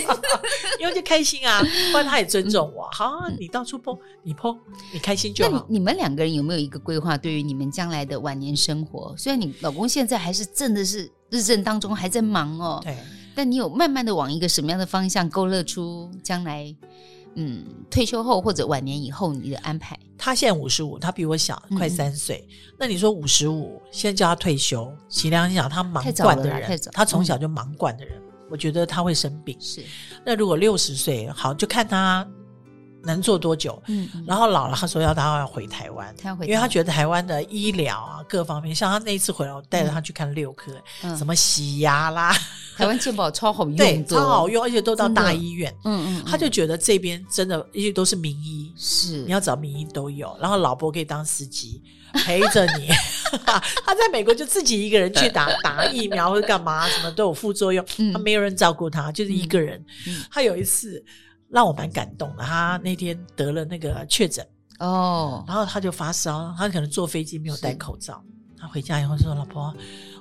[0.79, 1.61] 因为就开心啊。
[1.91, 2.87] 不然他也尊重我。
[2.93, 4.57] 好，你到处碰，你碰，
[4.93, 5.51] 你开心就好。
[5.51, 7.17] 那你们两个人有没有一个规划？
[7.17, 9.13] 对于你们将来的晚年生活？
[9.17, 12.79] 虽然你老公现在还是真的是日正当中还在忙哦。
[12.83, 12.95] 对。”
[13.35, 16.73] 但你有慢慢的往一个什么样的方向勾勒出将来，
[17.35, 19.99] 嗯，退休后或者晚年以后你的安排？
[20.17, 22.47] 他现在五十五，他比我小快三岁。
[22.49, 29.55] 嗯、那你说五十五，现在叫他退休，其实良心讲，他忙惯的人，他从小就忙惯的人，嗯、我觉得他会生病。
[29.59, 29.83] 是，
[30.25, 32.25] 那如果六十岁，好，就看他。
[33.05, 33.81] 能做多久？
[33.87, 40.71] 嗯，然后老了，他说要他要回台湾，他要回，因为他觉得台湾的医疗啊各方面，像他那一次回来，我带着他去看六科，
[41.15, 42.35] 什么洗牙啦，
[42.75, 49.23] 台湾健保超好用，对，超好用，而且都到大医院，嗯嗯，他就觉得这边真的，因为都是名医，是。
[49.23, 51.81] 你要找名医都有，然后老婆可以当司机
[52.13, 52.89] 陪着你，
[53.85, 59.83] 他在美国就自己一个人去打 打疫苗或者干嘛，什么都有副作用，他没有人照顾他，就是一个人，
[60.31, 61.03] 他有一次。
[61.49, 64.45] 让我蛮感动的，他那天得了那个确诊
[64.79, 68.21] 哦，然后他就发烧，他可能坐飞机没有戴口罩，
[68.57, 69.73] 他回家以后说：“老婆，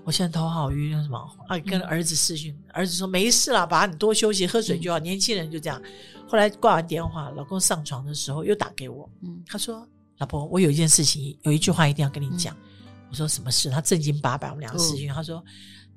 [0.04, 1.18] 我现在头好晕，什么？”
[1.48, 4.98] 啊，跟儿子视讯，儿子说：“没事啦，爸，你多休息，喝水就好。
[5.00, 5.80] 嗯”年轻人就这样。
[6.28, 9.84] 后来挂完电话，老公上床的时候又打给我，嗯，他说
[10.18, 12.54] ：“老婆，我有一件事情，有一句话一定要跟你讲。
[12.54, 15.42] 嗯”我说：“什么事？”他正经八百，我们两个视讯，哦、他说。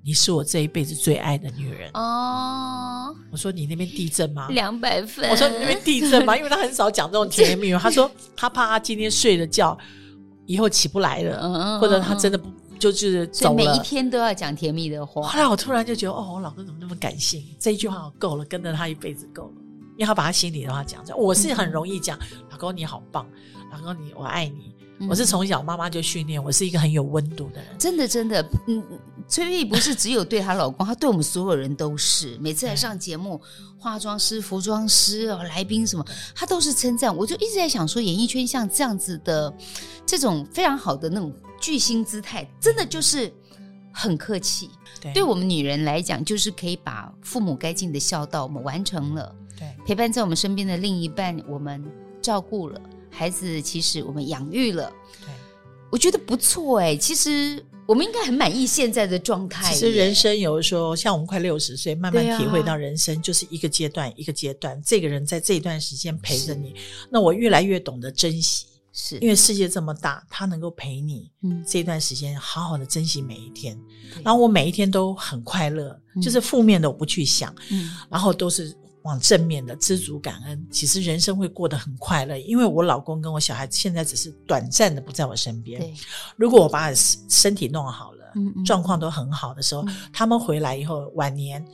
[0.04, 3.14] 你是我这一辈子最爱的女人哦！
[3.30, 4.48] 我说你那边地震吗？
[4.50, 5.30] 两百分。
[5.30, 6.36] 我说你那边地震吗？
[6.38, 7.78] 因为他很少讲这种甜言蜜语。
[7.78, 9.78] 他 说他怕他今天睡了觉，
[10.45, 13.56] 以后起不来了，嗯、或者他真的不就是走了。
[13.56, 15.28] 每一天都要讲甜蜜的话。
[15.28, 17.43] 后来我突然就觉得，哦，我老公怎么那么感性？
[17.60, 19.54] 这一句话够了，跟着他一辈子够了。
[19.98, 21.18] 因为他把他心里的话讲出来。
[21.18, 23.28] 我是很容易讲，嗯、老公你好棒，
[23.74, 24.74] 老公你我爱你。
[25.08, 28.84] 我是从小妈妈就训练我是一个很有温度的人，真的真的，嗯，
[29.28, 32.36] 崔玉不是只有对她老公，她对我们所有人都是。
[32.39, 33.39] 每次来上节目，
[33.78, 37.16] 化妆师、服装师、哦来宾什么，她都是称赞。
[37.16, 39.54] 我就一直在想说，演艺圈像这样子的
[40.06, 41.32] 这种非常好的那种
[41.62, 43.32] 巨星姿态，真的就是
[43.93, 44.72] 很客气。
[45.00, 49.36] 对，对我们女人来讲，就是可以把父母该尽的孝道我们完成了。
[49.56, 51.84] 对，陪伴在我们身边的另一半，我们
[52.20, 52.82] 照顾了。
[53.18, 55.30] 孩子其实我们养育了，对，
[55.89, 56.95] 我觉得不错哎。
[56.95, 59.74] 其实我们应该很满意现在的状态。
[59.74, 64.80] 其实人生有的时候，像我们快六十岁，慢慢体会到人生就是一个阶段一个阶段。
[64.86, 66.76] 这个人在这一段时间陪着你，
[67.09, 73.76] 那我越来越懂得珍惜，是因为世界这么大，他能够陪你，嗯，这段时间好好的珍惜每一天。
[74.24, 78.78] 然后我每一天都很快乐，就是负面的我不去想，嗯，然后都是。
[79.04, 82.38] 往正面的知足感恩，其实人生会过得很快乐。
[82.38, 85.80] 因为我老公跟我小孩子现在只是短暂的不在我身边。
[85.80, 85.93] 对
[86.36, 91.66] 如果我把身体弄好了，嗯嗯状况都很好的时候，嗯、他们回来以后晚年，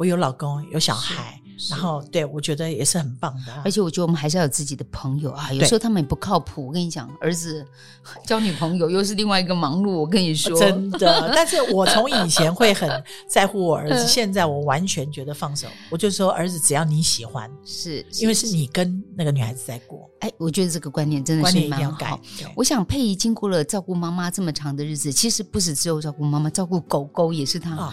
[0.00, 1.36] 我有老公有小孩。
[1.68, 3.52] 然后，对，我觉得也是很棒的。
[3.62, 5.52] 而且我觉得我们还是要有自己的朋友啊。
[5.52, 6.68] 有时候他们也不靠谱。
[6.68, 7.62] 我跟你讲，儿子
[8.24, 9.90] 交女朋友又是另外一个忙碌。
[9.90, 11.30] 我跟你说，真的。
[11.34, 12.90] 但是我从以前会很
[13.28, 15.68] 在乎我儿子， 现在我完全觉得放手。
[15.90, 20.08] 我就说，儿子只要你喜欢，是因为是你跟那个女孩子在过。
[20.20, 22.18] 哎，我觉得这个观念真的是蛮好。
[22.56, 27.76] 我想佩仪经过了照顾妈妈这么长的日子，其实不是只有照顾妈妈，照顾狗狗也是她。
[27.76, 27.92] 哦，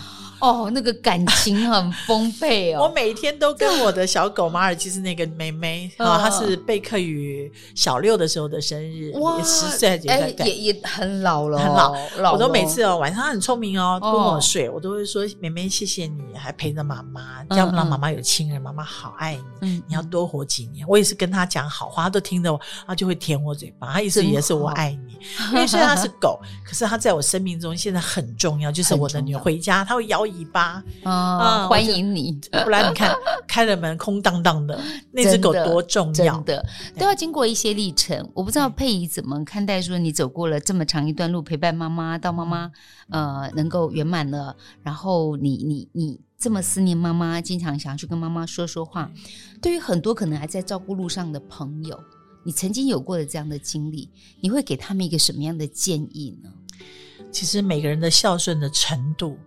[0.71, 2.83] 那个感情很丰沛哦。
[2.83, 12.33] 我每天都跟我的小狗马尔济斯那个妹妹啊，她是贝克与小六的时候的生日，也十岁，也也也很老了，很老。
[12.33, 20.87] 我都每次哦晚上很聪明哦，跟我睡，我都会说妹妹谢谢你，还陪着妈妈，这样让妈妈有亲人，妈妈好爱你，你要多活几年。
[20.87, 25.17] 我也是跟她讲好话，她都听着我，她就会舔我嘴巴，她意思也是我爱你。
[25.51, 32.39] 因为虽然她是狗， 可是她在我生命中现在很重要，就是我的女儿回家，她会摇尾巴啊，欢迎你。
[32.63, 33.13] 不然你看，
[33.47, 34.79] 开了门空荡荡的，
[35.11, 36.63] 那只狗多重要的，
[36.97, 38.29] 都要经过一些历程。
[38.33, 42.71] 我不知道佩仪怎么看待说你走过了这么长一段路，陪伴妈妈到妈妈
[43.09, 49.11] 呃能够圆满了，然后你你你这么思念妈妈，经常想要去跟妈妈说说话。
[49.61, 51.99] 对于很多可能还在照顾路上的朋友，
[52.43, 54.09] 你曾经有过的这样的经历，
[54.39, 56.49] 你会给他们一个什么样的建议呢？
[57.31, 59.37] 其实每个人的孝顺的程度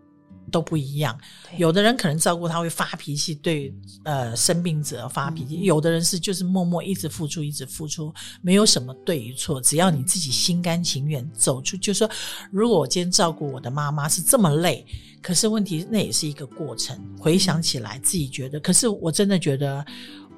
[0.50, 1.18] 都不一样，
[1.56, 3.72] 有的人可能照顾他会发脾气，对
[4.02, 11.76] 呃生病者发脾气；嗯、有的人是就是默默一直付出，一直付出，没有什么对与错，只要你自己心甘情愿走出。
[11.76, 12.10] 就是说，
[12.50, 14.84] 如果我今天照顾我的妈妈是这么累，
[15.22, 16.98] 可是问题那也是一个过程。
[17.18, 19.84] 回想起来，自己觉得，可是我真的觉得。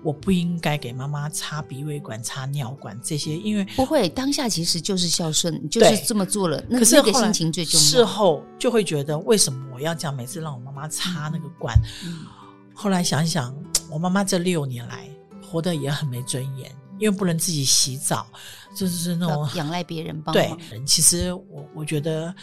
[0.03, 6.63] 我不应该给妈妈插鼻胃管、插尿管这些，因为不会当下其实就是孝顺，就是这么做了。
[6.69, 7.87] 那可是那个心情最重要。
[7.87, 10.15] 事后就会觉得，为什么我要这样？
[10.15, 12.27] 每次让我妈妈插那个管，嗯、
[12.75, 13.55] 后来想想，
[13.89, 15.09] 我妈妈这六年来
[15.41, 18.27] 活得也很没尊严，因为不能自己洗澡，
[18.77, 20.33] 就是那种仰赖别人帮。
[20.33, 20.51] 对，
[20.85, 22.35] 其实我我觉得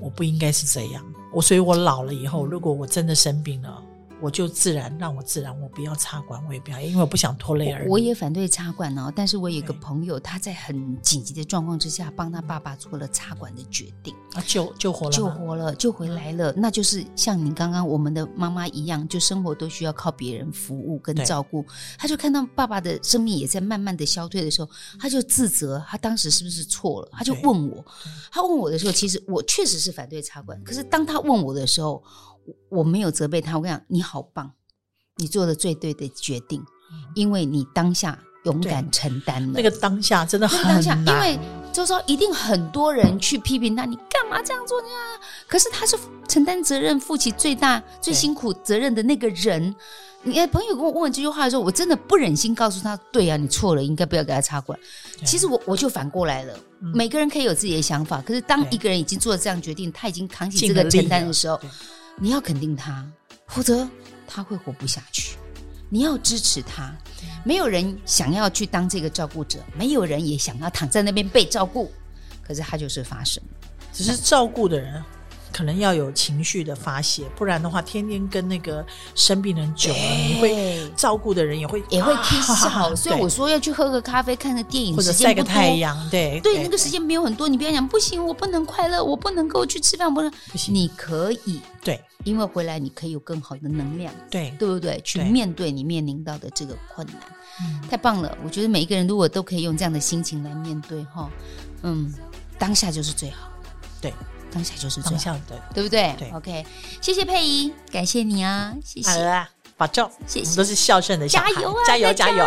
[0.00, 1.04] 我不应该是这样。
[1.32, 3.82] 我所以，我老了以后，如果我真的生病了。
[4.20, 7.86] 我就自然让我自然，我不要插管，我也不要，因为我不想拖累儿。
[7.88, 16.52] 我也反对插管哦，但是我有一个朋友，他在很紧急的状况之下，帮他爸爸做了插管的决定，啊，救救活了，救活了，救回来了。
[16.56, 21.64] 那就是像你刚刚我们的妈妈一样，就生活都需要靠别人服务跟照顾。
[21.98, 24.68] 他就看到爸爸的生命也在慢慢的消退的时候，
[24.98, 27.08] 他就自责，他当时是不是错了？
[27.12, 27.84] 他就问我，
[28.30, 32.02] 他问我的时候，其实我确实是反对插管，可是当他问我的时候。
[32.68, 34.50] 我没有责备他，我跟你讲，你好棒，
[35.16, 36.62] 你做的最对的决定，
[37.14, 39.52] 因为你当下勇敢承担了。
[39.54, 41.38] 那个当下真的很难，当下因为
[41.72, 44.88] 就是说一定很多人去批评他，你干嘛这样做呢？
[45.46, 45.96] 可是他是
[46.28, 49.74] 承担责任、负起最大、最辛苦责任的那个人。
[50.22, 54.78] 你看朋友跟我问我这句话的时候，我真的不忍心告诉他，对呀、啊，你错了，应该不要给他插管。
[55.24, 56.54] 其实我我就反过来了，
[56.92, 61.58] 每个人可以有自己的想法，可是当一个人已经做了这样决定，他已经扛起这个承担的时候。
[62.16, 63.04] 你要肯定他，
[63.46, 63.88] 否则
[64.26, 65.36] 他会活不下去。
[65.88, 66.94] 你要支持他，
[67.44, 71.90] 没有人想要去当这个照顾者，没有人也想要躺在那边被照顾。
[72.42, 73.42] 可是他就是发生，
[73.92, 75.02] 只是照顾的人。
[75.52, 78.84] 可能要有情绪的发泄，不然的话，天天跟那个
[79.14, 82.94] 生病人久了，你会照顾的人也会也会哭笑。
[82.96, 85.96] 所以我说要去喝个咖啡，看个电影，或者晒个太阳。
[86.10, 90.74] 对对，那个时间没有很多，你不要讲不行，我不能快乐，我不能够去吃饭，不能不行。
[90.74, 95.00] 你可以对，因为回来你可以有更好的能量，对对不对？
[95.02, 97.16] 去面对你面临到的这个困难，
[97.88, 98.36] 太棒了！
[98.44, 101.28] 我觉得每一个人如果都可以用这样的心情来面对，哈，
[101.82, 102.12] 嗯，
[102.58, 103.50] 当下就是最好，
[104.00, 104.12] 对。
[104.52, 106.14] 当下就是这样，对，对不对？
[106.18, 106.66] 对，OK，
[107.00, 109.46] 谢谢佩仪，感谢你啊，谢谢，
[109.76, 112.44] 保重，谢谢，都是孝顺的小孩，加油啊，加油，加油！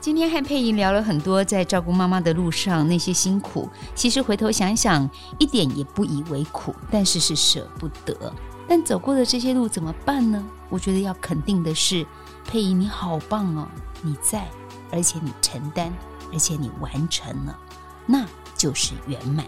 [0.00, 5.08] 今天和佩仪聊了很多，在照顾妈妈的路上那些辛苦，其实回头想想，
[5.38, 8.32] 一点也不以为苦，但是是舍不得。
[8.66, 10.42] 但走过的这些路怎么办呢？
[10.70, 12.06] 我觉得要肯定的是，
[12.46, 13.68] 佩仪你好棒哦，
[14.00, 14.48] 你在，
[14.90, 15.92] 而且你承担，
[16.32, 17.58] 而且你完成了，
[18.06, 18.24] 那。
[18.60, 19.46] 就是圆满，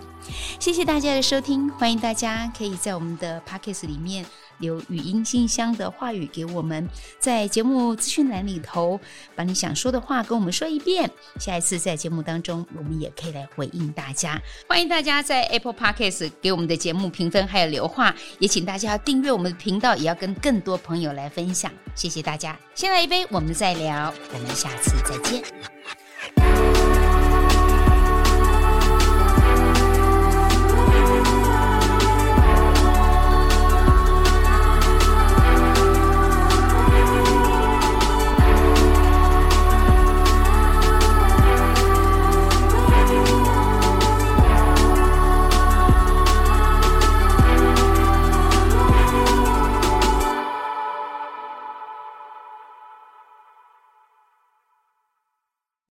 [0.59, 4.25] 谢谢大家的收听，欢迎大家可以在我们的 Podcast 里面
[4.57, 6.89] 留语音信箱的话语给我们，
[7.19, 8.99] 在节目资讯栏里头
[9.35, 14.41] 把你想说的话跟我们说一遍，下一次在节目当中我们也可以来回应大家。
[14.67, 21.71] 欢迎大家在 Apple Podcast 给我们的节目评分还有留话，也请大家订阅我们的频道，也要跟更多朋友来分享。
[21.95, 27.02] 谢谢大家，先来一杯，我们再聊，我们下次再见。